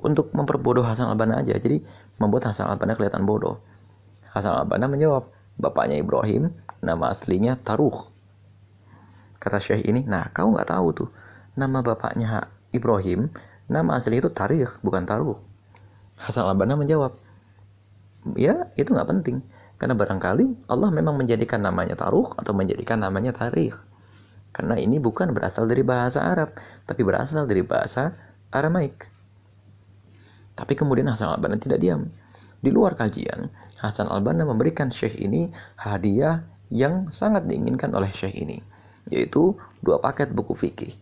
Untuk 0.00 0.32
memperbodoh 0.32 0.86
Hasan 0.86 1.10
al-Banna 1.12 1.42
aja, 1.44 1.58
jadi 1.58 1.82
membuat 2.16 2.50
Hasan 2.50 2.70
al-Banna 2.70 2.96
kelihatan 2.96 3.28
bodoh. 3.28 3.60
Hasan 4.32 4.56
al-Banna 4.56 4.88
menjawab, 4.88 5.28
bapaknya 5.60 6.00
Ibrahim, 6.00 6.54
nama 6.80 7.12
aslinya 7.12 7.58
Taruh. 7.60 8.08
Kata 9.40 9.56
syekh 9.56 9.88
ini, 9.88 10.04
nah 10.04 10.28
kau 10.30 10.52
nggak 10.52 10.68
tahu 10.68 10.86
tuh, 10.92 11.08
nama 11.56 11.80
bapaknya 11.80 12.52
Ibrahim, 12.70 13.32
nama 13.72 13.96
asli 13.96 14.20
itu 14.20 14.28
Tarikh, 14.28 14.84
bukan 14.84 15.08
Taruh. 15.08 15.40
Hasan 16.20 16.44
al-Banna 16.44 16.76
menjawab, 16.76 17.16
ya 18.36 18.68
itu 18.76 18.92
nggak 18.92 19.08
penting. 19.08 19.40
Karena 19.80 19.96
barangkali 19.96 20.68
Allah 20.68 20.92
memang 20.92 21.16
menjadikan 21.16 21.64
namanya 21.64 21.96
taruh 21.96 22.36
atau 22.36 22.52
menjadikan 22.52 23.00
namanya 23.00 23.32
tarikh. 23.32 23.80
Karena 24.52 24.76
ini 24.76 25.00
bukan 25.00 25.32
berasal 25.32 25.64
dari 25.64 25.80
bahasa 25.80 26.20
Arab, 26.20 26.52
tapi 26.84 27.00
berasal 27.00 27.48
dari 27.48 27.64
bahasa 27.64 28.12
Aramaik. 28.52 29.08
Tapi 30.52 30.76
kemudian 30.76 31.08
Hasan 31.08 31.32
al-Banna 31.32 31.56
tidak 31.56 31.80
diam. 31.80 32.12
Di 32.60 32.68
luar 32.68 32.92
kajian, 32.92 33.48
Hasan 33.80 34.12
al-Banna 34.12 34.44
memberikan 34.44 34.92
syekh 34.92 35.16
ini 35.16 35.48
hadiah 35.80 36.44
yang 36.68 37.08
sangat 37.08 37.48
diinginkan 37.48 37.88
oleh 37.96 38.12
syekh 38.12 38.36
ini, 38.36 38.60
yaitu 39.10 39.58
dua 39.82 39.98
paket 39.98 40.30
buku 40.30 40.54
fikih. 40.56 40.94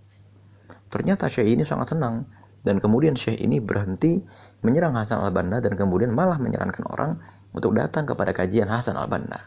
Ternyata 0.88 1.28
syekh 1.28 1.52
ini 1.52 1.62
sangat 1.68 1.92
senang 1.92 2.24
dan 2.64 2.80
kemudian 2.80 3.14
syekh 3.14 3.38
ini 3.38 3.60
berhenti 3.60 4.18
menyerang 4.64 4.96
Hasan 4.98 5.22
al-Banna 5.22 5.62
dan 5.62 5.78
kemudian 5.78 6.10
malah 6.10 6.40
menyarankan 6.40 6.84
orang 6.90 7.20
untuk 7.54 7.76
datang 7.76 8.08
kepada 8.08 8.34
kajian 8.34 8.66
Hasan 8.66 8.98
al-Banna. 8.98 9.46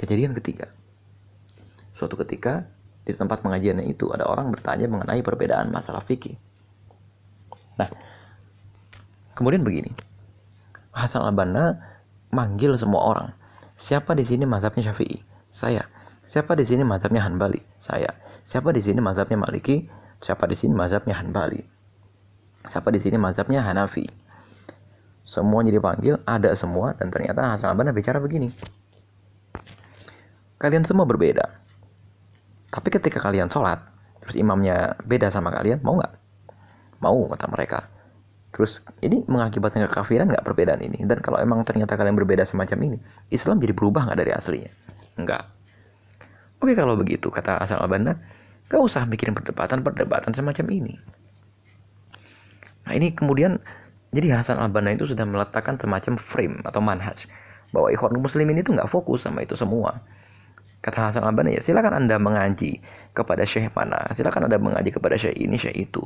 Kejadian 0.00 0.34
ketiga. 0.34 0.72
Suatu 1.94 2.18
ketika 2.18 2.66
di 3.06 3.14
tempat 3.14 3.44
pengajiannya 3.44 3.86
itu 3.86 4.10
ada 4.10 4.26
orang 4.26 4.50
bertanya 4.50 4.90
mengenai 4.90 5.22
perbedaan 5.22 5.70
masalah 5.70 6.02
fikih. 6.02 6.34
Nah, 7.78 7.88
kemudian 9.38 9.62
begini. 9.62 9.92
Hasan 10.92 11.22
al-Banna 11.22 11.78
manggil 12.32 12.74
semua 12.74 13.00
orang. 13.04 13.28
Siapa 13.78 14.12
di 14.16 14.24
sini 14.26 14.44
mazhabnya 14.44 14.90
Syafi'i? 14.90 15.22
Saya. 15.52 15.86
Siapa 16.22 16.54
di 16.54 16.62
sini 16.62 16.86
mazhabnya 16.86 17.26
Hanbali? 17.26 17.58
Saya. 17.82 18.14
Siapa 18.46 18.70
di 18.70 18.78
sini 18.78 19.02
mazhabnya 19.02 19.42
Maliki? 19.42 19.90
Siapa 20.22 20.46
di 20.46 20.54
sini 20.54 20.70
mazhabnya 20.70 21.18
Hanbali? 21.18 21.58
Siapa 22.62 22.94
di 22.94 23.02
sini 23.02 23.18
mazhabnya 23.18 23.66
Hanafi. 23.66 24.06
Semua 25.26 25.66
jadi 25.66 25.82
panggil, 25.82 26.22
ada 26.22 26.54
semua, 26.54 26.94
dan 26.94 27.10
ternyata 27.10 27.54
Hasan 27.54 27.74
al-Banna 27.74 27.90
bicara 27.90 28.22
begini. 28.22 28.54
Kalian 30.62 30.86
semua 30.86 31.02
berbeda. 31.02 31.42
Tapi 32.70 32.88
ketika 32.94 33.18
kalian 33.18 33.50
sholat, 33.50 33.82
terus 34.22 34.38
imamnya 34.38 34.94
beda 35.02 35.26
sama 35.26 35.50
kalian, 35.50 35.82
mau 35.82 35.98
nggak? 35.98 36.14
Mau, 37.02 37.26
kata 37.34 37.46
mereka. 37.50 37.90
Terus 38.54 38.78
ini 39.02 39.26
mengakibatkan 39.26 39.90
kekafiran 39.90 40.30
nggak 40.30 40.46
perbedaan 40.46 40.78
ini? 40.86 41.02
Dan 41.02 41.18
kalau 41.18 41.42
emang 41.42 41.66
ternyata 41.66 41.98
kalian 41.98 42.14
berbeda 42.14 42.46
semacam 42.46 42.94
ini, 42.94 42.98
Islam 43.34 43.58
jadi 43.58 43.74
berubah 43.74 44.06
nggak 44.06 44.18
dari 44.22 44.30
aslinya? 44.30 44.70
Enggak. 45.18 45.61
Oke 46.62 46.78
kalau 46.78 46.94
begitu 46.94 47.26
kata 47.26 47.58
asal 47.58 47.82
Albana, 47.82 48.22
gak 48.70 48.78
usah 48.78 49.02
mikirin 49.02 49.34
perdebatan-perdebatan 49.34 50.30
semacam 50.30 50.66
ini. 50.70 50.94
Nah 52.86 52.92
ini 52.94 53.10
kemudian 53.10 53.58
jadi 54.14 54.38
Hasan 54.38 54.62
Albana 54.62 54.94
itu 54.94 55.10
sudah 55.10 55.26
meletakkan 55.26 55.74
semacam 55.80 56.14
frame 56.20 56.56
atau 56.62 56.78
manhaj 56.78 57.26
bahwa 57.72 57.88
ikhwan 57.88 58.14
muslimin 58.20 58.60
itu 58.60 58.70
nggak 58.70 58.86
fokus 58.86 59.24
sama 59.24 59.42
itu 59.42 59.56
semua. 59.58 60.04
Kata 60.84 61.10
Hasan 61.10 61.24
Albana 61.24 61.50
ya 61.50 61.58
silakan 61.64 61.96
anda 61.96 62.20
mengaji 62.20 62.78
kepada 63.16 63.42
syekh 63.48 63.72
mana, 63.72 63.98
silakan 64.12 64.46
anda 64.46 64.60
mengaji 64.60 64.92
kepada 64.92 65.16
syekh 65.16 65.34
ini 65.40 65.56
syekh 65.56 65.90
itu. 65.90 66.02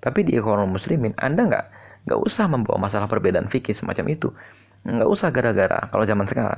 Tapi 0.00 0.24
di 0.24 0.38
ikhwan 0.38 0.64
muslimin 0.70 1.12
anda 1.18 1.44
nggak 1.44 1.66
nggak 2.08 2.20
usah 2.24 2.48
membawa 2.48 2.80
masalah 2.80 3.10
perbedaan 3.10 3.50
fikih 3.50 3.74
semacam 3.74 4.14
itu. 4.14 4.28
Nggak 4.86 5.08
usah 5.10 5.28
gara-gara 5.34 5.90
kalau 5.92 6.06
zaman 6.06 6.24
sekarang 6.24 6.56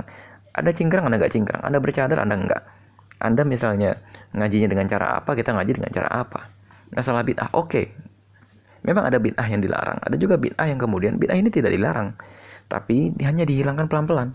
ada 0.52 0.70
cingkrang 0.70 1.08
anda 1.08 1.16
nggak 1.16 1.32
cingkrang, 1.32 1.62
anda 1.64 1.80
bercadar 1.80 2.20
anda 2.20 2.36
nggak. 2.36 2.81
Anda 3.22 3.46
misalnya 3.46 4.02
ngajinya 4.34 4.68
dengan 4.68 4.86
cara 4.90 5.22
apa, 5.22 5.38
kita 5.38 5.54
ngaji 5.54 5.78
dengan 5.78 5.92
cara 5.94 6.10
apa. 6.10 6.50
Masalah 6.90 7.22
bid'ah, 7.22 7.54
oke. 7.54 7.70
Okay. 7.70 7.86
Memang 8.82 9.06
ada 9.06 9.22
bid'ah 9.22 9.46
yang 9.46 9.62
dilarang, 9.62 10.02
ada 10.02 10.16
juga 10.18 10.34
bid'ah 10.34 10.66
yang 10.66 10.82
kemudian 10.82 11.16
bid'ah 11.16 11.38
ini 11.38 11.54
tidak 11.54 11.70
dilarang, 11.70 12.18
tapi 12.66 13.14
hanya 13.22 13.46
dihilangkan 13.46 13.86
pelan-pelan. 13.86 14.34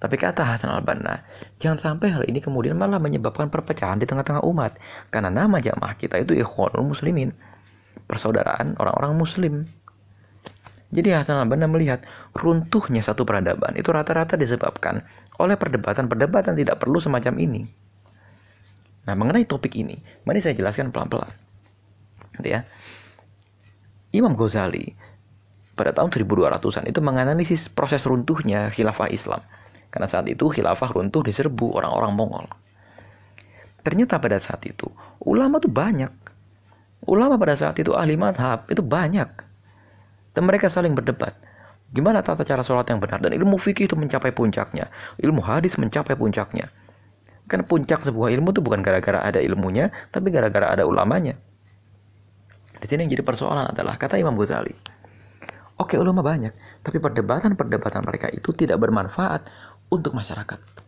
Tapi 0.00 0.16
kata 0.16 0.44
Hasan 0.44 0.72
al-Banna, 0.72 1.24
jangan 1.60 1.76
sampai 1.76 2.08
hal 2.12 2.24
ini 2.24 2.40
kemudian 2.40 2.76
malah 2.76 2.96
menyebabkan 2.96 3.52
perpecahan 3.52 4.00
di 4.00 4.08
tengah-tengah 4.08 4.40
umat. 4.48 4.80
Karena 5.12 5.28
nama 5.28 5.60
jamaah 5.60 5.92
kita 5.96 6.16
itu 6.20 6.32
ikhwanul 6.40 6.88
muslimin 6.88 7.36
persaudaraan 8.08 8.80
orang-orang 8.80 9.12
muslim. 9.14 9.54
Jadi 10.90 11.14
Hasan 11.14 11.38
al-Banna 11.38 11.70
melihat 11.70 12.02
runtuhnya 12.34 12.98
satu 12.98 13.22
peradaban 13.22 13.78
itu 13.78 13.94
rata-rata 13.94 14.34
disebabkan 14.34 15.06
oleh 15.38 15.54
perdebatan-perdebatan 15.54 16.58
tidak 16.58 16.82
perlu 16.82 16.98
semacam 16.98 17.34
ini. 17.38 17.62
Nah, 19.06 19.14
mengenai 19.14 19.46
topik 19.46 19.78
ini, 19.78 20.02
mari 20.26 20.42
saya 20.42 20.58
jelaskan 20.58 20.90
pelan-pelan. 20.90 21.30
Ya. 22.42 22.66
Imam 24.10 24.34
Ghazali 24.34 24.98
pada 25.78 25.94
tahun 25.94 26.10
1200-an 26.10 26.90
itu 26.90 27.00
menganalisis 27.00 27.70
proses 27.70 28.02
runtuhnya 28.04 28.68
khilafah 28.74 29.08
Islam. 29.08 29.40
Karena 29.90 30.06
saat 30.10 30.26
itu 30.26 30.50
khilafah 30.50 30.90
runtuh 30.90 31.22
diserbu 31.22 31.78
orang-orang 31.78 32.12
Mongol. 32.14 32.46
Ternyata 33.80 34.18
pada 34.18 34.36
saat 34.36 34.60
itu 34.66 34.90
ulama 35.24 35.56
tuh 35.56 35.72
banyak 35.72 36.12
Ulama 37.08 37.40
pada 37.40 37.56
saat 37.56 37.80
itu 37.80 37.96
ahli 37.96 38.12
madhab 38.20 38.68
itu 38.68 38.84
banyak. 38.84 39.49
Dan 40.34 40.46
mereka 40.46 40.70
saling 40.70 40.94
berdebat. 40.94 41.34
Gimana 41.90 42.22
tata 42.22 42.46
cara 42.46 42.62
sholat 42.62 42.86
yang 42.86 43.02
benar. 43.02 43.18
Dan 43.18 43.34
ilmu 43.34 43.58
fikih 43.58 43.90
itu 43.90 43.98
mencapai 43.98 44.30
puncaknya. 44.30 44.88
Ilmu 45.18 45.42
hadis 45.42 45.74
mencapai 45.74 46.14
puncaknya. 46.14 46.70
Karena 47.50 47.66
puncak 47.66 48.06
sebuah 48.06 48.30
ilmu 48.30 48.54
itu 48.54 48.62
bukan 48.62 48.78
gara-gara 48.78 49.26
ada 49.26 49.42
ilmunya, 49.42 49.90
tapi 50.14 50.30
gara-gara 50.30 50.70
ada 50.70 50.86
ulamanya. 50.86 51.34
Di 52.78 52.86
sini 52.86 53.04
yang 53.04 53.18
jadi 53.18 53.26
persoalan 53.26 53.74
adalah 53.74 53.98
kata 53.98 54.16
Imam 54.22 54.38
Ghazali. 54.38 54.72
Oke 55.82 55.98
ulama 55.98 56.22
banyak, 56.22 56.54
tapi 56.86 57.02
perdebatan-perdebatan 57.02 58.06
mereka 58.06 58.30
itu 58.30 58.54
tidak 58.54 58.78
bermanfaat 58.78 59.50
untuk 59.90 60.14
masyarakat 60.14 60.79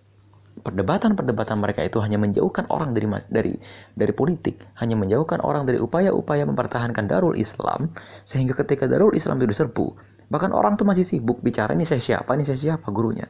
perdebatan-perdebatan 0.60 1.56
mereka 1.56 1.80
itu 1.80 1.96
hanya 2.04 2.20
menjauhkan 2.20 2.68
orang 2.68 2.92
dari 2.92 3.08
dari 3.32 3.52
dari 3.96 4.12
politik, 4.12 4.60
hanya 4.76 4.94
menjauhkan 5.00 5.40
orang 5.40 5.64
dari 5.64 5.80
upaya-upaya 5.80 6.44
mempertahankan 6.44 7.08
Darul 7.08 7.34
Islam 7.40 7.90
sehingga 8.28 8.52
ketika 8.52 8.84
Darul 8.84 9.16
Islam 9.16 9.40
itu 9.40 9.48
diserbu, 9.48 9.86
bahkan 10.28 10.52
orang 10.52 10.76
tuh 10.76 10.84
masih 10.84 11.02
sibuk 11.08 11.40
bicara 11.40 11.72
ini 11.72 11.88
saya 11.88 12.04
siapa, 12.04 12.36
ini 12.36 12.44
saya 12.44 12.60
siapa 12.60 12.92
gurunya. 12.92 13.26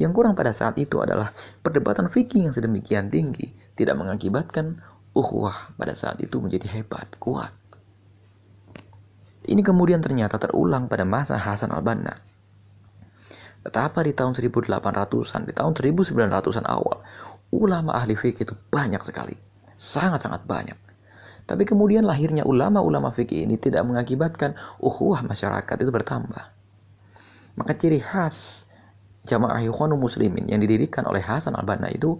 Yang 0.00 0.12
kurang 0.16 0.32
pada 0.32 0.56
saat 0.56 0.80
itu 0.80 0.96
adalah 1.04 1.36
perdebatan 1.60 2.08
fikih 2.08 2.48
yang 2.48 2.54
sedemikian 2.56 3.12
tinggi 3.12 3.52
tidak 3.76 4.00
mengakibatkan 4.00 4.80
uhwah 5.12 5.76
pada 5.76 5.92
saat 5.92 6.16
itu 6.24 6.40
menjadi 6.40 6.80
hebat, 6.80 7.12
kuat. 7.20 7.52
Ini 9.44 9.60
kemudian 9.60 10.00
ternyata 10.00 10.40
terulang 10.40 10.88
pada 10.88 11.04
masa 11.04 11.36
Hasan 11.36 11.74
al-Banna 11.74 12.29
Betapa 13.60 14.00
di 14.00 14.16
tahun 14.16 14.32
1800-an, 14.32 15.44
di 15.44 15.52
tahun 15.52 15.72
1900-an 15.76 16.64
awal, 16.64 17.04
ulama 17.52 17.92
ahli 17.92 18.16
fikih 18.16 18.48
itu 18.48 18.54
banyak 18.72 19.04
sekali. 19.04 19.36
Sangat-sangat 19.76 20.48
banyak. 20.48 20.78
Tapi 21.44 21.68
kemudian 21.68 22.08
lahirnya 22.08 22.48
ulama-ulama 22.48 23.12
fikih 23.12 23.44
ini 23.44 23.60
tidak 23.60 23.84
mengakibatkan 23.84 24.56
ukhuwah 24.80 25.20
masyarakat 25.26 25.76
itu 25.76 25.92
bertambah. 25.92 26.44
Maka 27.60 27.72
ciri 27.76 28.00
khas 28.00 28.64
jamaah 29.28 29.60
ikhwanul 29.60 30.00
muslimin 30.00 30.48
yang 30.48 30.64
didirikan 30.64 31.04
oleh 31.04 31.20
Hasan 31.20 31.52
al-Banna 31.52 31.92
itu 31.92 32.16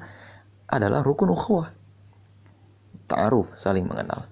adalah 0.68 1.00
rukun 1.00 1.32
ukhuwah. 1.32 1.72
Ta'aruf, 3.08 3.48
saling 3.56 3.88
mengenal. 3.88 4.28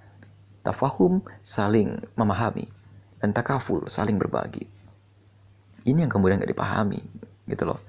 Tafahum, 0.61 1.25
saling 1.41 2.05
memahami. 2.21 2.69
Dan 3.17 3.33
takaful, 3.33 3.89
saling 3.89 4.21
berbagi 4.21 4.78
ini 5.87 6.03
yang 6.03 6.11
kemudian 6.11 6.41
nggak 6.43 6.51
dipahami 6.51 7.01
gitu 7.47 7.69
loh. 7.69 7.81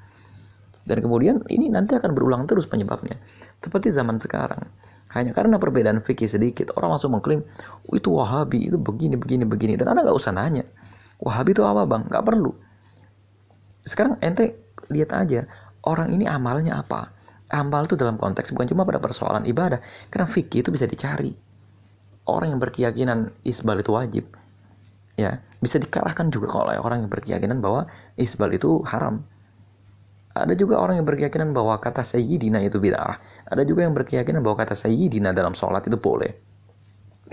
Dan 0.89 1.06
kemudian 1.06 1.45
ini 1.54 1.69
nanti 1.69 1.93
akan 1.93 2.17
berulang 2.17 2.49
terus 2.49 2.65
penyebabnya. 2.65 3.21
Seperti 3.62 3.93
zaman 3.93 4.17
sekarang. 4.17 4.65
Hanya 5.13 5.34
karena 5.34 5.58
perbedaan 5.58 6.02
fikih 6.06 6.30
sedikit 6.30 6.73
orang 6.78 6.97
langsung 6.97 7.13
mengklaim 7.13 7.41
oh, 7.89 7.93
itu 7.97 8.10
wahabi 8.13 8.69
itu 8.69 8.78
begini 8.78 9.17
begini 9.17 9.45
begini. 9.45 9.73
Dan 9.78 9.93
anda 9.93 10.06
nggak 10.06 10.17
usah 10.17 10.34
nanya 10.34 10.65
wahabi 11.21 11.54
itu 11.54 11.62
apa 11.65 11.86
bang? 11.86 12.06
Nggak 12.10 12.25
perlu. 12.25 12.52
Sekarang 13.86 14.17
ente 14.21 14.58
lihat 14.89 15.13
aja 15.13 15.45
orang 15.86 16.13
ini 16.13 16.25
amalnya 16.25 16.82
apa? 16.82 17.13
Amal 17.49 17.89
itu 17.89 17.97
dalam 17.97 18.21
konteks 18.21 18.54
bukan 18.54 18.69
cuma 18.69 18.86
pada 18.86 19.02
persoalan 19.02 19.45
ibadah. 19.49 19.82
Karena 20.13 20.30
fikih 20.30 20.62
itu 20.65 20.69
bisa 20.69 20.86
dicari. 20.86 21.34
Orang 22.30 22.54
yang 22.54 22.62
berkeyakinan 22.62 23.34
isbal 23.41 23.82
itu 23.82 23.89
wajib 23.93 24.30
ya 25.19 25.43
bisa 25.60 25.75
dikalahkan 25.75 26.32
juga 26.32 26.47
kalau 26.47 26.71
orang 26.71 27.03
yang 27.03 27.12
berkeyakinan 27.12 27.60
bahwa 27.60 27.91
isbal 28.15 28.47
itu 28.55 28.79
haram. 28.88 29.27
Ada 30.32 30.55
juga 30.55 30.79
orang 30.79 31.03
yang 31.03 31.08
berkeyakinan 31.10 31.51
bahwa 31.51 31.75
kata 31.84 31.99
sayyidina 31.99 32.63
itu 32.63 32.79
bid'ah. 32.79 33.19
Ada 33.51 33.67
juga 33.67 33.84
yang 33.84 33.91
berkeyakinan 33.91 34.39
bahwa 34.39 34.63
kata 34.63 34.71
sayyidina 34.71 35.36
dalam 35.36 35.51
sholat 35.51 35.84
itu 35.84 35.99
boleh. 35.99 36.32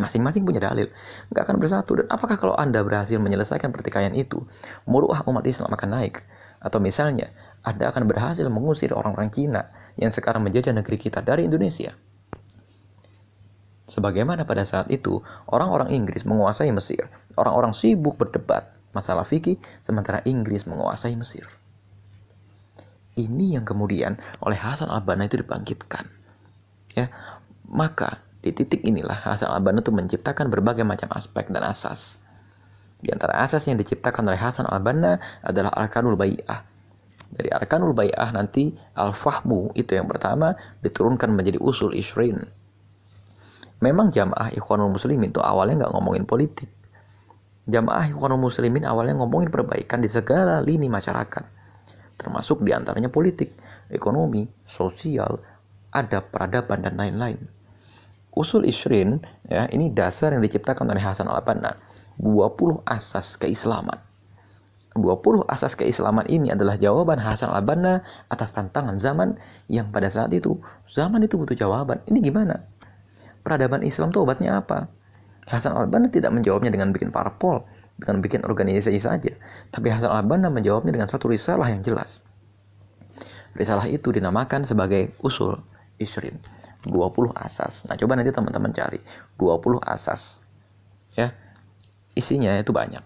Masing-masing 0.03 0.43
punya 0.43 0.59
dalil. 0.59 0.91
Nggak 1.31 1.43
akan 1.47 1.57
bersatu. 1.63 2.03
Dan 2.03 2.11
apakah 2.11 2.35
kalau 2.35 2.59
anda 2.59 2.83
berhasil 2.83 3.15
menyelesaikan 3.23 3.71
pertikaian 3.71 4.11
itu 4.11 4.43
muruah 4.91 5.23
umat 5.31 5.47
Islam 5.47 5.71
akan 5.71 5.89
naik? 5.95 6.27
Atau 6.59 6.83
misalnya 6.83 7.31
anda 7.63 7.95
akan 7.95 8.11
berhasil 8.11 8.43
mengusir 8.51 8.91
orang-orang 8.91 9.31
Cina 9.31 9.71
yang 9.95 10.11
sekarang 10.11 10.43
menjajah 10.43 10.75
negeri 10.75 10.99
kita 10.99 11.23
dari 11.23 11.47
Indonesia 11.47 11.95
Sebagaimana 13.87 14.43
pada 14.43 14.67
saat 14.67 14.91
itu, 14.91 15.23
orang-orang 15.47 15.95
Inggris 15.95 16.27
menguasai 16.27 16.75
Mesir. 16.75 17.07
Orang-orang 17.39 17.71
sibuk 17.71 18.19
berdebat 18.19 18.75
masalah 18.91 19.23
fikih, 19.23 19.63
sementara 19.87 20.27
Inggris 20.27 20.67
menguasai 20.67 21.15
Mesir. 21.15 21.47
Ini 23.15 23.61
yang 23.61 23.65
kemudian 23.65 24.19
oleh 24.43 24.59
Hasan 24.59 24.91
al-Banna 24.91 25.31
itu 25.31 25.39
dibangkitkan. 25.39 26.11
Ya, 26.99 27.15
maka 27.71 28.27
di 28.43 28.51
titik 28.51 28.83
inilah 28.83 29.23
Hasan 29.23 29.55
al-Banna 29.55 29.87
itu 29.87 29.95
menciptakan 29.95 30.51
berbagai 30.51 30.83
macam 30.83 31.07
aspek 31.15 31.47
dan 31.55 31.63
asas. 31.63 32.19
Di 32.99 33.15
antara 33.15 33.39
asas 33.39 33.71
yang 33.71 33.79
diciptakan 33.79 34.27
oleh 34.27 34.41
Hasan 34.41 34.67
al-Banna 34.67 35.23
adalah 35.47 35.71
Arkanul 35.79 36.19
Bai'ah. 36.19 36.67
Dari 37.31 37.55
Arkanul 37.55 37.95
Bai'ah 37.95 38.35
nanti 38.35 38.75
Al-Fahmu 38.99 39.79
itu 39.79 39.95
yang 39.95 40.11
pertama 40.11 40.59
diturunkan 40.83 41.31
menjadi 41.31 41.63
usul 41.63 41.95
Ishrin 41.95 42.66
Memang 43.85 44.09
jamaah 44.09 44.53
ikhwanul 44.57 44.97
muslimin 44.97 45.29
itu 45.29 45.41
awalnya 45.45 45.85
nggak 45.85 45.93
ngomongin 45.93 46.25
politik. 46.25 46.69
Jamaah 47.69 48.09
ikhwanul 48.09 48.49
muslimin 48.49 48.89
awalnya 48.89 49.21
ngomongin 49.21 49.53
perbaikan 49.53 50.01
di 50.01 50.09
segala 50.09 50.65
lini 50.65 50.89
masyarakat. 50.89 51.45
Termasuk 52.17 52.65
di 52.65 52.73
antaranya 52.73 53.13
politik, 53.13 53.53
ekonomi, 53.93 54.49
sosial, 54.65 55.45
ada 55.93 56.25
peradaban, 56.25 56.81
dan 56.81 56.97
lain-lain. 56.97 57.37
Usul 58.37 58.69
Isrin, 58.69 59.21
ya, 59.49 59.65
ini 59.73 59.93
dasar 59.93 60.33
yang 60.33 60.45
diciptakan 60.45 60.93
oleh 60.93 61.01
Hasan 61.01 61.29
al-Banna. 61.29 61.77
20 62.21 62.85
asas 62.89 63.37
keislaman. 63.37 63.97
20 64.97 65.45
asas 65.53 65.77
keislaman 65.77 66.25
ini 66.29 66.53
adalah 66.53 66.81
jawaban 66.81 67.21
Hasan 67.21 67.53
al-Banna 67.53 68.01
atas 68.33 68.53
tantangan 68.57 68.97
zaman 68.97 69.37
yang 69.69 69.93
pada 69.93 70.09
saat 70.09 70.33
itu, 70.33 70.57
zaman 70.89 71.25
itu 71.25 71.37
butuh 71.37 71.57
jawaban. 71.57 72.01
Ini 72.09 72.25
gimana? 72.25 72.76
Peradaban 73.47 73.87
Islam 73.87 74.11
itu 74.11 74.19
obatnya 74.27 74.59
apa? 74.59 74.91
Hasan 75.47 75.79
al-Banna 75.79 76.11
tidak 76.11 76.35
menjawabnya 76.35 76.75
dengan 76.75 76.91
bikin 76.91 77.15
parpol, 77.15 77.63
dengan 77.95 78.19
bikin 78.19 78.43
organisasi 78.43 78.99
saja. 78.99 79.31
Tapi 79.71 79.87
Hasan 79.95 80.11
al-Banna 80.11 80.51
menjawabnya 80.51 80.91
dengan 80.91 81.07
satu 81.07 81.31
risalah 81.31 81.71
yang 81.71 81.87
jelas. 81.87 82.19
Risalah 83.55 83.87
itu 83.87 84.11
dinamakan 84.11 84.67
sebagai 84.67 85.15
usul 85.23 85.63
isrin. 86.03 86.43
20 86.87 87.35
asas. 87.39 87.87
Nah, 87.91 87.99
coba 87.99 88.15
nanti 88.19 88.31
teman-teman 88.31 88.71
cari 88.75 88.99
20 89.39 89.79
asas. 89.87 90.43
Ya. 91.15 91.35
isinya 92.17 92.55
itu 92.57 92.73
banyak. 92.73 93.03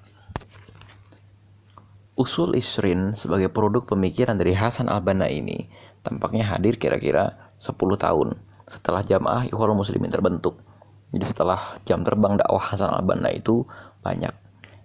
Usul 2.21 2.53
Isrin 2.53 3.17
sebagai 3.17 3.49
produk 3.49 3.83
pemikiran 3.89 4.37
dari 4.37 4.53
Hasan 4.53 4.93
al-Banna 4.93 5.27
ini 5.33 5.67
tampaknya 6.05 6.47
hadir 6.53 6.77
kira-kira 6.77 7.49
10 7.57 7.75
tahun 7.97 8.37
setelah 8.71 9.03
jamaah 9.03 9.51
Ikhwanul 9.51 9.83
Muslimin 9.83 10.15
terbentuk. 10.15 10.63
Jadi 11.11 11.27
setelah 11.27 11.59
jam 11.83 12.07
terbang 12.07 12.39
dakwah 12.39 12.63
Hasan 12.63 12.95
al-Banna 12.95 13.35
itu 13.35 13.67
banyak. 14.07 14.31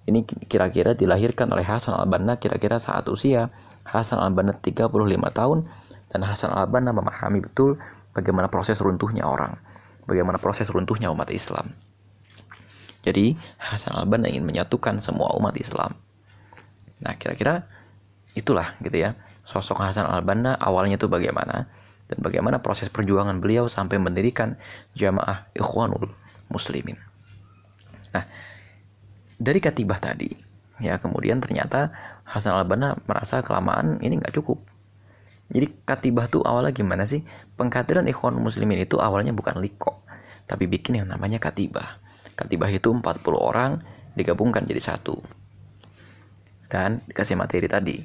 Ini 0.09 0.25
kira-kira 0.49 0.97
dilahirkan 0.97 1.53
oleh 1.53 1.61
Hasan 1.61 1.93
al-Banna 1.93 2.41
kira-kira 2.41 2.81
saat 2.81 3.05
usia 3.05 3.53
Hasan 3.85 4.17
al-Banna 4.17 4.57
35 4.57 4.89
tahun 5.37 5.69
dan 6.09 6.21
Hasan 6.25 6.49
al-Banna 6.49 6.97
memahami 6.97 7.45
betul 7.45 7.77
bagaimana 8.17 8.49
proses 8.49 8.81
runtuhnya 8.81 9.29
orang, 9.29 9.53
bagaimana 10.09 10.41
proses 10.41 10.65
runtuhnya 10.73 11.13
umat 11.13 11.29
Islam. 11.29 11.77
Jadi 13.05 13.37
Hasan 13.61 13.93
al-Banna 13.93 14.25
ingin 14.33 14.49
menyatukan 14.49 14.97
semua 15.05 15.29
umat 15.37 15.53
Islam 15.61 15.93
Nah, 17.03 17.13
kira-kira 17.19 17.67
itulah 18.37 18.75
gitu 18.79 18.95
ya. 18.95 19.19
Sosok 19.45 19.83
Hasan 19.83 20.07
al-Banna 20.07 20.55
awalnya 20.55 20.97
itu 20.97 21.11
bagaimana 21.11 21.67
dan 22.05 22.17
bagaimana 22.21 22.61
proses 22.61 22.89
perjuangan 22.89 23.41
beliau 23.41 23.65
sampai 23.65 23.97
mendirikan 23.97 24.57
jamaah 24.93 25.49
Ikhwanul 25.57 26.13
Muslimin. 26.49 26.97
Nah, 28.13 28.25
dari 29.35 29.59
katibah 29.59 29.97
tadi, 29.99 30.29
ya 30.79 31.01
kemudian 31.01 31.41
ternyata 31.41 31.91
Hasan 32.25 32.57
al-Banna 32.57 32.97
merasa 33.05 33.41
kelamaan 33.45 34.01
ini 34.01 34.17
nggak 34.17 34.33
cukup. 34.37 34.61
Jadi 35.49 35.69
katibah 35.85 36.25
tuh 36.25 36.41
awalnya 36.41 36.73
gimana 36.73 37.05
sih? 37.05 37.21
Pengkaderan 37.53 38.09
Ikhwanul 38.09 38.49
Muslimin 38.49 38.81
itu 38.81 38.97
awalnya 38.97 39.29
bukan 39.33 39.61
liko, 39.61 40.01
tapi 40.49 40.65
bikin 40.65 41.01
yang 41.01 41.07
namanya 41.09 41.37
katibah. 41.37 42.01
Katibah 42.33 42.67
itu 42.73 42.89
40 42.89 43.03
orang 43.37 43.81
digabungkan 44.17 44.65
jadi 44.65 44.81
satu 44.81 45.21
dan 46.69 46.99
dikasih 47.05 47.37
materi 47.37 47.67
tadi. 47.69 47.97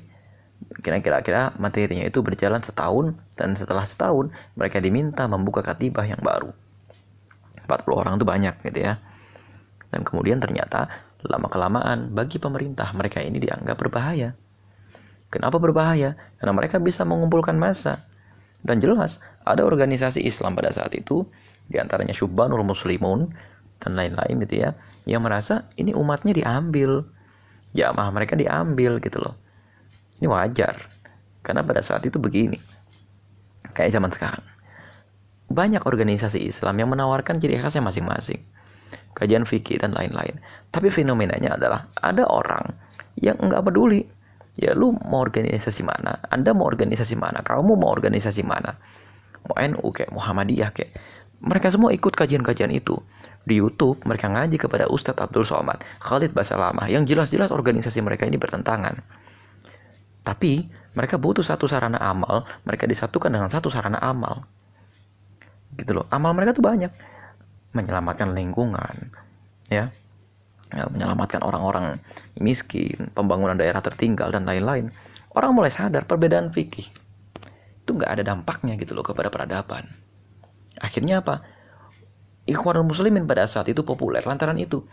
Kira-kira 0.81 1.57
materinya 1.57 2.05
itu 2.05 2.21
berjalan 2.21 2.61
setahun 2.61 3.17
dan 3.35 3.57
setelah 3.57 3.85
setahun 3.85 4.31
mereka 4.55 4.79
diminta 4.79 5.25
membuka 5.27 5.65
katibah 5.65 6.05
yang 6.05 6.21
baru. 6.21 6.53
40 7.65 8.01
orang 8.01 8.15
itu 8.19 8.27
banyak 8.27 8.55
gitu 8.67 8.81
ya. 8.87 9.01
Dan 9.91 10.07
kemudian 10.07 10.39
ternyata 10.39 10.87
lama-kelamaan 11.27 12.15
bagi 12.15 12.41
pemerintah 12.41 12.91
mereka 12.97 13.21
ini 13.21 13.43
dianggap 13.43 13.77
berbahaya. 13.77 14.33
Kenapa 15.31 15.63
berbahaya? 15.63 16.19
Karena 16.39 16.53
mereka 16.55 16.83
bisa 16.83 17.07
mengumpulkan 17.07 17.55
massa. 17.55 18.07
Dan 18.61 18.79
jelas 18.83 19.23
ada 19.45 19.65
organisasi 19.65 20.21
Islam 20.21 20.55
pada 20.55 20.71
saat 20.71 20.93
itu 20.93 21.25
di 21.71 21.79
antaranya 21.79 22.13
Syubbanul 22.13 22.67
Muslimun 22.67 23.31
dan 23.81 23.97
lain-lain 23.97 24.37
gitu 24.45 24.69
ya 24.69 24.77
yang 25.09 25.25
merasa 25.25 25.65
ini 25.81 25.97
umatnya 25.97 26.37
diambil 26.37 27.09
jamaah 27.73 28.13
mereka 28.13 28.37
diambil 28.37 29.01
gitu 29.01 29.23
loh 29.23 29.35
ini 30.21 30.29
wajar. 30.29 30.77
Karena 31.41 31.65
pada 31.65 31.81
saat 31.81 32.05
itu 32.05 32.21
begini. 32.21 32.61
Kayak 33.73 33.97
zaman 33.97 34.13
sekarang. 34.13 34.45
Banyak 35.51 35.89
organisasi 35.89 36.45
Islam 36.45 36.79
yang 36.79 36.93
menawarkan 36.93 37.41
ciri 37.41 37.57
khasnya 37.59 37.83
masing-masing. 37.83 38.45
Kajian 39.17 39.49
fikih 39.49 39.83
dan 39.83 39.97
lain-lain. 39.97 40.39
Tapi 40.71 40.93
fenomenanya 40.93 41.59
adalah 41.59 41.91
ada 41.99 42.29
orang 42.29 42.77
yang 43.19 43.41
nggak 43.41 43.65
peduli. 43.67 44.07
Ya 44.61 44.77
lu 44.77 44.95
mau 45.09 45.25
organisasi 45.25 45.83
mana? 45.83 46.21
Anda 46.29 46.53
mau 46.53 46.69
organisasi 46.69 47.17
mana? 47.17 47.41
Kamu 47.41 47.81
mau 47.81 47.91
organisasi 47.91 48.45
mana? 48.45 48.77
Mau 49.49 49.57
NU 49.57 49.89
kayak 49.91 50.13
Muhammadiyah 50.13 50.71
kayak 50.75 50.93
mereka 51.41 51.73
semua 51.73 51.91
ikut 51.97 52.13
kajian-kajian 52.13 52.69
itu. 52.69 53.01
Di 53.49 53.57
YouTube, 53.57 54.05
mereka 54.05 54.29
ngaji 54.29 54.61
kepada 54.61 54.85
Ustadz 54.93 55.25
Abdul 55.25 55.49
Somad, 55.49 55.81
Khalid 56.05 56.37
Basalamah, 56.37 56.93
yang 56.93 57.09
jelas-jelas 57.09 57.49
organisasi 57.49 58.05
mereka 58.05 58.29
ini 58.29 58.37
bertentangan. 58.37 59.01
Tapi, 60.21 60.69
mereka 60.93 61.17
butuh 61.17 61.45
satu 61.45 61.65
sarana 61.71 61.97
amal, 61.99 62.45
mereka 62.67 62.85
disatukan 62.85 63.33
dengan 63.33 63.49
satu 63.49 63.73
sarana 63.73 63.99
amal. 64.03 64.45
Gitu 65.75 65.97
loh, 65.97 66.07
amal 66.13 66.37
mereka 66.37 66.57
tuh 66.57 66.65
banyak. 66.65 66.93
Menyelamatkan 67.71 68.35
lingkungan, 68.35 69.15
ya, 69.71 69.95
ya 70.75 70.85
menyelamatkan 70.91 71.41
orang-orang 71.47 72.03
miskin, 72.39 73.15
pembangunan 73.15 73.55
daerah 73.55 73.79
tertinggal, 73.79 74.35
dan 74.35 74.43
lain-lain. 74.43 74.91
Orang 75.31 75.55
mulai 75.55 75.71
sadar 75.71 76.11
perbedaan 76.11 76.51
fikih 76.51 76.91
itu 77.91 77.99
nggak 77.99 78.13
ada 78.15 78.23
dampaknya 78.23 78.79
gitu 78.79 78.95
loh 78.95 79.03
kepada 79.03 79.35
peradaban. 79.35 79.83
Akhirnya 80.79 81.27
apa? 81.27 81.43
Ikhwanul 82.47 82.87
Muslimin 82.87 83.27
pada 83.27 83.51
saat 83.51 83.67
itu 83.67 83.83
populer 83.83 84.23
lantaran 84.23 84.55
itu. 84.63 84.87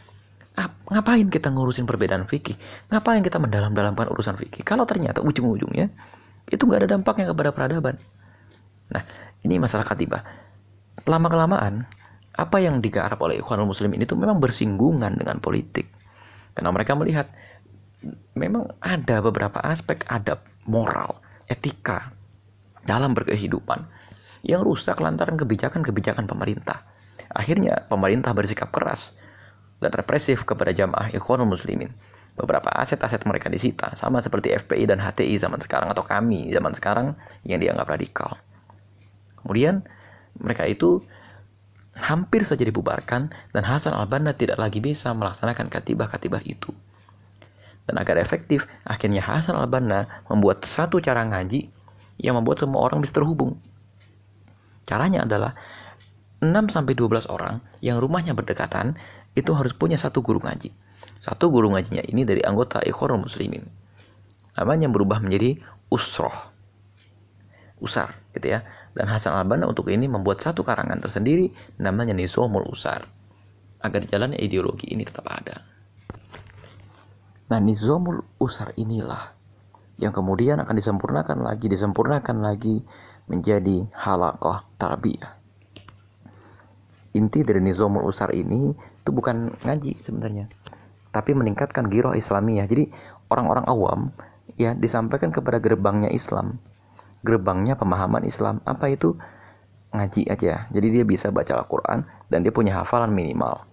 Ngapain 0.87 1.29
kita 1.29 1.53
ngurusin 1.53 1.85
perbedaan 1.85 2.25
fikih? 2.25 2.57
Ngapain 2.89 3.21
kita 3.21 3.37
mendalam-dalamkan 3.37 4.09
urusan 4.09 4.33
fikih? 4.39 4.65
Kalau 4.65 4.89
ternyata 4.89 5.21
ujung-ujungnya 5.21 5.93
itu 6.49 6.63
nggak 6.63 6.87
ada 6.87 6.89
dampaknya 6.97 7.29
kepada 7.29 7.53
peradaban. 7.53 7.95
Nah, 8.89 9.03
ini 9.45 9.61
masalah 9.61 9.85
katibah. 9.85 10.25
Lama-kelamaan, 11.05 11.85
apa 12.33 12.57
yang 12.57 12.81
digarap 12.81 13.19
oleh 13.21 13.37
Ikhwanul 13.37 13.69
Muslimin 13.69 14.01
itu 14.01 14.17
memang 14.17 14.41
bersinggungan 14.41 15.19
dengan 15.19 15.37
politik. 15.37 15.91
Karena 16.57 16.73
mereka 16.73 16.97
melihat 16.97 17.29
memang 18.33 18.71
ada 18.81 19.21
beberapa 19.21 19.61
aspek 19.61 20.01
adab, 20.09 20.41
moral, 20.65 21.21
etika 21.51 22.15
dalam 22.87 23.13
berkehidupan 23.13 23.85
yang 24.41 24.63
rusak 24.63 24.97
lantaran 25.03 25.35
kebijakan-kebijakan 25.35 26.25
pemerintah. 26.25 26.81
Akhirnya 27.29 27.85
pemerintah 27.91 28.31
bersikap 28.31 28.71
keras 28.71 29.11
dan 29.81 29.91
represif 29.93 30.43
kepada 30.43 30.73
jamaah 30.73 31.13
ikhwanul 31.13 31.49
muslimin. 31.49 31.93
Beberapa 32.37 32.69
aset-aset 32.69 33.25
mereka 33.25 33.49
disita, 33.49 33.97
sama 33.97 34.21
seperti 34.21 34.53
FPI 34.53 34.85
dan 34.85 35.01
HTI 35.01 35.41
zaman 35.41 35.57
sekarang 35.57 35.89
atau 35.89 36.05
kami 36.05 36.53
zaman 36.53 36.69
sekarang 36.77 37.17
yang 37.41 37.57
dianggap 37.57 37.89
radikal. 37.89 38.37
Kemudian 39.41 39.81
mereka 40.37 40.69
itu 40.69 41.01
hampir 41.97 42.45
saja 42.45 42.61
dibubarkan 42.61 43.33
dan 43.57 43.63
Hasan 43.65 43.97
al-Banna 43.97 44.37
tidak 44.37 44.61
lagi 44.61 44.77
bisa 44.77 45.09
melaksanakan 45.17 45.65
katibah-katibah 45.65 46.45
itu. 46.45 46.69
Dan 47.89 47.97
agar 47.97 48.21
efektif, 48.21 48.69
akhirnya 48.85 49.23
Hasan 49.25 49.57
al-Banna 49.57 50.05
membuat 50.29 50.61
satu 50.61 51.01
cara 51.01 51.25
ngaji 51.25 51.73
yang 52.21 52.37
membuat 52.37 52.61
semua 52.61 52.85
orang 52.85 53.01
bisa 53.01 53.17
terhubung. 53.17 53.57
Caranya 54.85 55.25
adalah 55.25 55.57
6 56.37 56.53
sampai 56.69 56.93
12 56.93 57.33
orang 57.33 57.65
yang 57.81 57.97
rumahnya 57.97 58.37
berdekatan 58.37 58.93
itu 59.38 59.54
harus 59.54 59.78
punya 59.78 60.02
satu 60.02 60.26
guru 60.26 60.41
ngaji. 60.41 60.73
Satu 61.21 61.54
guru 61.54 61.69
ngajinya 61.69 62.02
ini 62.10 62.26
dari 62.26 62.41
anggota 62.41 62.82
Ikhwanul 62.82 63.30
Muslimin. 63.30 63.62
Namanya 64.58 64.89
berubah 64.89 65.21
menjadi 65.21 65.62
usroh. 65.93 66.34
Usar 67.78 68.17
gitu 68.34 68.58
ya. 68.58 68.65
Dan 68.97 69.06
Hasan 69.06 69.38
al-Banna 69.38 69.69
untuk 69.69 69.93
ini 69.93 70.10
membuat 70.10 70.41
satu 70.41 70.65
karangan 70.65 70.97
tersendiri 70.97 71.54
namanya 71.78 72.17
Nizamul 72.17 72.65
Usar. 72.65 73.06
Agar 73.86 74.10
jalannya 74.10 74.41
ideologi 74.41 74.89
ini 74.89 75.06
tetap 75.06 75.30
ada. 75.30 75.62
Nah, 77.54 77.62
Nizamul 77.62 78.26
Usar 78.41 78.73
inilah 78.73 79.38
yang 80.02 80.10
kemudian 80.10 80.58
akan 80.58 80.73
disempurnakan 80.73 81.45
lagi, 81.45 81.69
disempurnakan 81.69 82.41
lagi 82.41 82.82
menjadi 83.30 83.86
halaqah 83.93 84.65
tarbiyah. 84.82 85.38
Inti 87.13 87.45
dari 87.45 87.62
Nizamul 87.62 88.06
Usar 88.06 88.34
ini 88.34 88.73
itu 89.07 89.15
bukan 89.15 89.55
ngaji 89.63 90.03
sebenarnya, 90.03 90.51
tapi 91.15 91.31
meningkatkan 91.31 91.87
giroh 91.87 92.11
Islamiyah. 92.11 92.67
Jadi 92.67 92.91
orang-orang 93.31 93.63
awam 93.71 94.11
ya 94.59 94.75
disampaikan 94.75 95.31
kepada 95.31 95.63
gerbangnya 95.63 96.11
Islam, 96.11 96.59
gerbangnya 97.23 97.79
pemahaman 97.79 98.27
Islam. 98.27 98.59
Apa 98.67 98.91
itu? 98.91 99.15
Ngaji 99.95 100.27
aja. 100.27 100.67
Jadi 100.67 100.87
dia 100.91 101.07
bisa 101.07 101.31
baca 101.31 101.55
Al-Quran 101.55 102.03
dan 102.27 102.43
dia 102.43 102.51
punya 102.51 102.83
hafalan 102.83 103.15
minimal. 103.15 103.63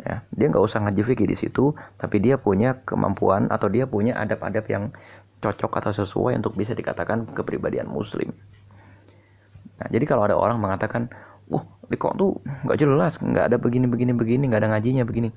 Ya, 0.00 0.24
dia 0.32 0.48
nggak 0.48 0.64
usah 0.64 0.80
ngaji 0.80 1.04
fikih 1.04 1.28
di 1.28 1.36
situ, 1.36 1.76
tapi 2.00 2.24
dia 2.24 2.40
punya 2.40 2.80
kemampuan 2.88 3.52
atau 3.52 3.68
dia 3.68 3.84
punya 3.84 4.16
adab-adab 4.16 4.64
yang 4.72 4.84
cocok 5.44 5.84
atau 5.84 5.92
sesuai 5.92 6.40
untuk 6.40 6.56
bisa 6.56 6.72
dikatakan 6.72 7.28
kepribadian 7.36 7.86
Muslim. 7.92 8.32
Nah, 9.76 9.86
jadi 9.92 10.08
kalau 10.08 10.24
ada 10.24 10.34
orang 10.34 10.56
mengatakan, 10.56 11.12
wah 11.50 11.64
liko 11.88 12.08
tuh 12.16 12.30
nggak 12.64 12.78
jelas, 12.80 13.20
nggak 13.20 13.44
ada 13.52 13.56
begini 13.60 13.86
begini 13.88 14.12
begini, 14.16 14.48
nggak 14.48 14.60
ada 14.64 14.68
ngajinya 14.76 15.04
begini. 15.04 15.28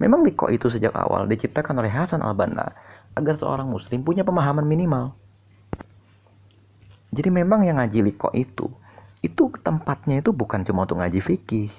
Memang 0.00 0.26
liko 0.26 0.50
itu 0.50 0.66
sejak 0.72 0.90
awal 0.96 1.28
diciptakan 1.30 1.78
oleh 1.78 1.92
Hasan 1.92 2.24
al 2.24 2.34
Banna 2.34 2.66
agar 3.14 3.34
seorang 3.38 3.70
Muslim 3.70 4.02
punya 4.02 4.26
pemahaman 4.26 4.66
minimal. 4.66 5.14
Jadi 7.14 7.30
memang 7.30 7.62
yang 7.62 7.78
ngaji 7.78 8.02
liko 8.02 8.34
itu, 8.34 8.66
itu 9.22 9.42
tempatnya 9.62 10.18
itu 10.18 10.34
bukan 10.34 10.66
cuma 10.66 10.82
untuk 10.82 10.98
ngaji 10.98 11.22
fikih, 11.22 11.70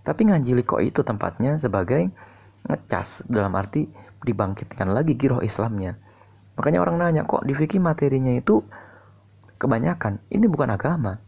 tapi 0.00 0.24
ngaji 0.24 0.56
liko 0.56 0.80
itu 0.80 1.04
tempatnya 1.04 1.60
sebagai 1.60 2.08
ngecas 2.64 3.28
dalam 3.28 3.52
arti 3.60 3.92
dibangkitkan 4.24 4.88
lagi 4.88 5.20
giroh 5.20 5.44
Islamnya. 5.44 6.00
Makanya 6.56 6.80
orang 6.80 6.96
nanya 6.96 7.22
kok 7.28 7.44
di 7.44 7.52
fikih 7.52 7.82
materinya 7.82 8.32
itu 8.32 8.64
kebanyakan 9.60 10.24
ini 10.32 10.48
bukan 10.48 10.72
agama 10.72 11.20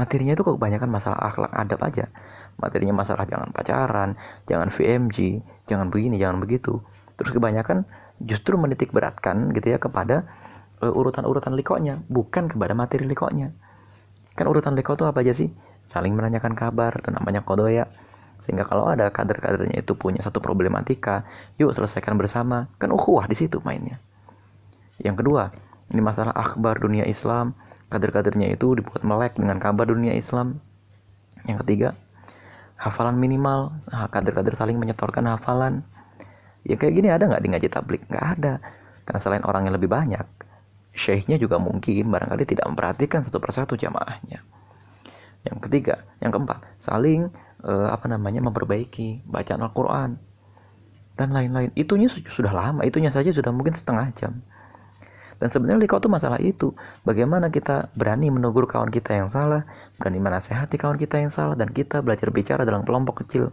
materinya 0.00 0.32
itu 0.32 0.40
kebanyakan 0.40 0.88
masalah 0.88 1.20
akhlak 1.20 1.52
adab 1.52 1.80
aja. 1.84 2.08
Materinya 2.56 2.96
masalah 2.96 3.28
jangan 3.28 3.52
pacaran 3.52 4.16
jangan 4.48 4.72
VMG 4.72 5.44
jangan 5.68 5.92
begini 5.92 6.16
jangan 6.16 6.40
begitu. 6.40 6.80
Terus 7.20 7.36
kebanyakan 7.36 7.84
justru 8.24 8.56
menitik 8.56 8.96
beratkan 8.96 9.52
gitu 9.52 9.76
ya 9.76 9.78
kepada 9.78 10.24
uh, 10.80 10.88
urutan-urutan 10.88 11.52
likonya 11.52 12.00
bukan 12.08 12.48
kepada 12.48 12.72
materi 12.72 13.04
likonya 13.04 13.52
kan 14.40 14.48
urutan 14.48 14.72
liko 14.72 14.96
itu 14.96 15.04
apa 15.04 15.20
aja 15.20 15.36
sih? 15.36 15.52
Saling 15.84 16.16
menanyakan 16.16 16.56
kabar 16.56 16.96
itu 16.96 17.12
namanya 17.12 17.44
kodoya. 17.44 17.92
Sehingga 18.40 18.64
kalau 18.64 18.88
ada 18.88 19.12
kader-kadernya 19.12 19.84
itu 19.84 19.92
punya 19.92 20.24
satu 20.24 20.40
problematika 20.40 21.28
yuk 21.60 21.76
selesaikan 21.76 22.16
bersama. 22.16 22.72
Kan 22.80 22.88
ukhuwah 22.88 23.28
di 23.28 23.36
situ 23.36 23.60
mainnya. 23.60 24.00
Yang 24.96 25.20
kedua 25.24 25.52
ini 25.92 26.00
masalah 26.00 26.32
akbar 26.32 26.80
dunia 26.80 27.04
Islam 27.04 27.52
kader-kadernya 27.90 28.54
itu 28.54 28.78
dibuat 28.78 29.02
melek 29.02 29.36
dengan 29.36 29.58
kabar 29.58 29.90
dunia 29.90 30.14
Islam. 30.14 30.62
Yang 31.44 31.66
ketiga 31.66 31.88
hafalan 32.78 33.18
minimal. 33.18 33.76
Nah, 33.90 34.08
kader-kader 34.08 34.54
saling 34.56 34.78
menyetorkan 34.78 35.26
hafalan. 35.28 35.84
Ya 36.64 36.78
kayak 36.78 36.94
gini 36.96 37.08
ada 37.10 37.26
nggak 37.26 37.42
di 37.42 37.48
ngaji 37.50 37.68
tablik? 37.68 38.02
Nggak 38.08 38.26
ada. 38.38 38.54
Karena 39.04 39.20
selain 39.20 39.44
orang 39.44 39.66
yang 39.66 39.74
lebih 39.74 39.90
banyak 39.90 40.24
syekhnya 40.90 41.38
juga 41.38 41.62
mungkin 41.62 42.10
barangkali 42.10 42.44
tidak 42.46 42.66
memperhatikan 42.66 43.22
satu 43.22 43.38
persatu 43.38 43.78
jamaahnya. 43.78 44.42
Yang 45.46 45.58
ketiga 45.68 46.04
yang 46.20 46.34
keempat 46.34 46.60
saling 46.76 47.32
uh, 47.64 47.88
apa 47.88 48.10
namanya 48.10 48.44
memperbaiki 48.44 49.24
bacaan 49.24 49.64
Al-Quran 49.64 50.20
dan 51.16 51.28
lain-lain. 51.32 51.72
Itunya 51.78 52.10
sudah 52.10 52.52
lama 52.52 52.84
itunya 52.84 53.08
saja 53.08 53.32
sudah 53.32 53.48
mungkin 53.54 53.72
setengah 53.72 54.12
jam 54.18 54.44
dan 55.40 55.48
sebenarnya 55.48 55.80
liko 55.80 55.96
itu 55.96 56.08
masalah 56.12 56.38
itu 56.38 56.76
bagaimana 57.02 57.48
kita 57.48 57.88
berani 57.96 58.28
menegur 58.28 58.68
kawan 58.68 58.92
kita 58.92 59.16
yang 59.16 59.32
salah 59.32 59.64
berani 59.96 60.20
menasehati 60.20 60.76
kawan 60.76 61.00
kita 61.00 61.16
yang 61.18 61.32
salah 61.32 61.56
dan 61.56 61.72
kita 61.72 62.04
belajar 62.04 62.28
bicara 62.28 62.62
dalam 62.68 62.84
kelompok 62.84 63.24
kecil 63.24 63.48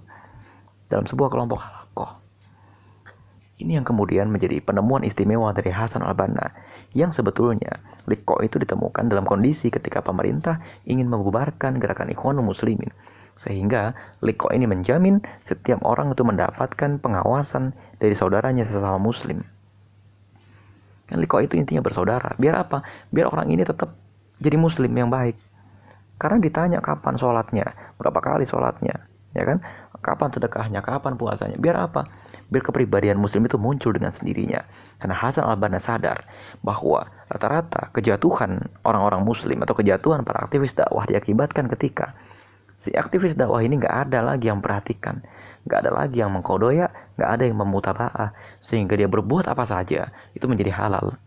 dalam 0.91 1.07
sebuah 1.07 1.31
kelompok 1.31 1.63
halakoh 1.63 2.19
ini 3.57 3.79
yang 3.79 3.87
kemudian 3.87 4.29
menjadi 4.29 4.61
penemuan 4.61 5.01
istimewa 5.01 5.49
dari 5.55 5.73
Hasan 5.73 6.05
al-Banna 6.05 6.53
yang 6.93 7.09
sebetulnya 7.09 7.81
liko 8.05 8.37
itu 8.43 8.61
ditemukan 8.61 9.09
dalam 9.09 9.25
kondisi 9.25 9.73
ketika 9.73 10.03
pemerintah 10.03 10.61
ingin 10.85 11.09
membubarkan 11.09 11.81
gerakan 11.81 12.13
ikhwanul 12.13 12.45
muslimin 12.45 12.93
sehingga 13.37 13.93
liko 14.25 14.49
ini 14.49 14.65
menjamin 14.65 15.21
setiap 15.45 15.81
orang 15.85 16.13
itu 16.13 16.25
mendapatkan 16.25 16.97
pengawasan 16.97 17.73
dari 18.01 18.17
saudaranya 18.17 18.65
sesama 18.65 18.97
muslim. 18.97 19.45
Kan 21.07 21.23
liko 21.23 21.39
itu 21.39 21.55
intinya 21.55 21.79
bersaudara. 21.79 22.35
Biar 22.35 22.67
apa? 22.67 22.83
Biar 23.09 23.31
orang 23.31 23.47
ini 23.47 23.63
tetap 23.63 23.95
jadi 24.37 24.59
muslim 24.59 24.91
yang 24.91 25.07
baik. 25.07 25.39
Karena 26.17 26.37
ditanya 26.41 26.79
kapan 26.81 27.15
sholatnya, 27.15 27.77
berapa 28.01 28.17
kali 28.17 28.43
sholatnya, 28.43 29.05
ya 29.37 29.43
kan? 29.45 29.61
Kapan 30.01 30.29
sedekahnya, 30.33 30.81
kapan 30.81 31.13
puasanya. 31.13 31.57
Biar 31.61 31.77
apa? 31.77 32.09
Biar 32.49 32.65
kepribadian 32.65 33.21
muslim 33.21 33.45
itu 33.45 33.61
muncul 33.61 33.93
dengan 33.93 34.09
sendirinya. 34.09 34.65
Karena 34.97 35.13
Hasan 35.13 35.45
al-Banna 35.45 35.77
sadar 35.77 36.25
bahwa 36.65 37.05
rata-rata 37.29 37.93
kejatuhan 37.93 38.65
orang-orang 38.81 39.21
muslim 39.21 39.61
atau 39.61 39.77
kejatuhan 39.77 40.25
para 40.25 40.41
aktivis 40.41 40.73
dakwah 40.73 41.05
diakibatkan 41.05 41.69
ketika 41.69 42.17
si 42.77 42.93
aktivis 42.93 43.33
dakwah 43.33 43.65
ini 43.65 43.81
nggak 43.81 44.09
ada 44.09 44.21
lagi 44.21 44.53
yang 44.53 44.61
perhatikan 44.61 45.25
nggak 45.67 45.83
ada 45.83 45.91
lagi 45.91 46.23
yang 46.23 46.31
mengkodoya 46.31 46.87
nggak 47.19 47.29
ada 47.29 47.43
yang 47.43 47.57
memutaba'ah. 47.59 48.29
Sehingga 48.63 48.95
dia 48.95 49.11
berbuat 49.11 49.51
apa 49.51 49.67
saja 49.67 50.09
itu 50.31 50.47
menjadi 50.47 50.71
halal. 50.71 51.19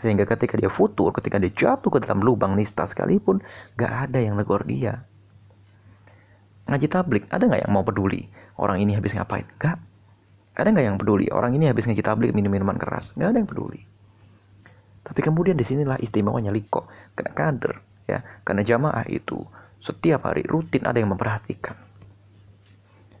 Sehingga 0.00 0.26
ketika 0.26 0.58
dia 0.58 0.72
futur 0.72 1.12
ketika 1.14 1.38
dia 1.38 1.52
jatuh 1.52 1.92
ke 1.92 1.98
dalam 2.02 2.24
lubang 2.24 2.56
nista 2.56 2.88
sekalipun 2.88 3.44
nggak 3.76 3.92
ada 4.08 4.18
yang 4.18 4.34
negor 4.34 4.64
dia. 4.64 5.04
Ngaji 6.66 6.86
tablik 6.88 7.24
ada 7.28 7.44
nggak 7.44 7.68
yang 7.68 7.72
mau 7.76 7.84
peduli? 7.84 8.26
Orang 8.56 8.80
ini 8.80 8.96
habis 8.96 9.12
ngapain? 9.12 9.44
Nggak. 9.60 9.76
Ada 10.56 10.68
nggak 10.72 10.86
yang 10.88 10.96
peduli? 10.96 11.28
Orang 11.28 11.52
ini 11.52 11.68
habis 11.68 11.84
ngaji 11.84 12.00
tablik 12.00 12.32
minum 12.32 12.50
minuman 12.50 12.80
keras? 12.80 13.12
Nggak 13.14 13.28
ada 13.28 13.38
yang 13.38 13.50
peduli. 13.50 13.80
Tapi 15.02 15.20
kemudian 15.20 15.58
di 15.58 15.66
sinilah 15.66 15.98
istimewanya 15.98 16.54
liko 16.54 16.86
karena 17.12 17.32
kader 17.34 17.74
ya. 18.08 18.22
Karena 18.46 18.62
jamaah 18.62 19.04
itu 19.10 19.42
setiap 19.82 20.30
hari 20.30 20.46
rutin 20.46 20.86
ada 20.86 21.02
yang 21.02 21.10
memperhatikan. 21.10 21.91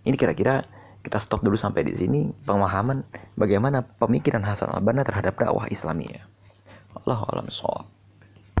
Ini 0.02 0.16
kira-kira 0.18 0.66
kita 1.02 1.18
stop 1.18 1.42
dulu 1.42 1.58
sampai 1.58 1.86
di 1.86 1.94
sini 1.98 2.30
pemahaman 2.46 3.02
bagaimana 3.34 3.82
pemikiran 3.98 4.42
Hasan 4.46 4.70
al-Banna 4.70 5.02
terhadap 5.02 5.34
dakwah 5.38 5.66
Islamiyah. 5.66 6.22
Allah 7.02 7.20
alam. 7.30 7.46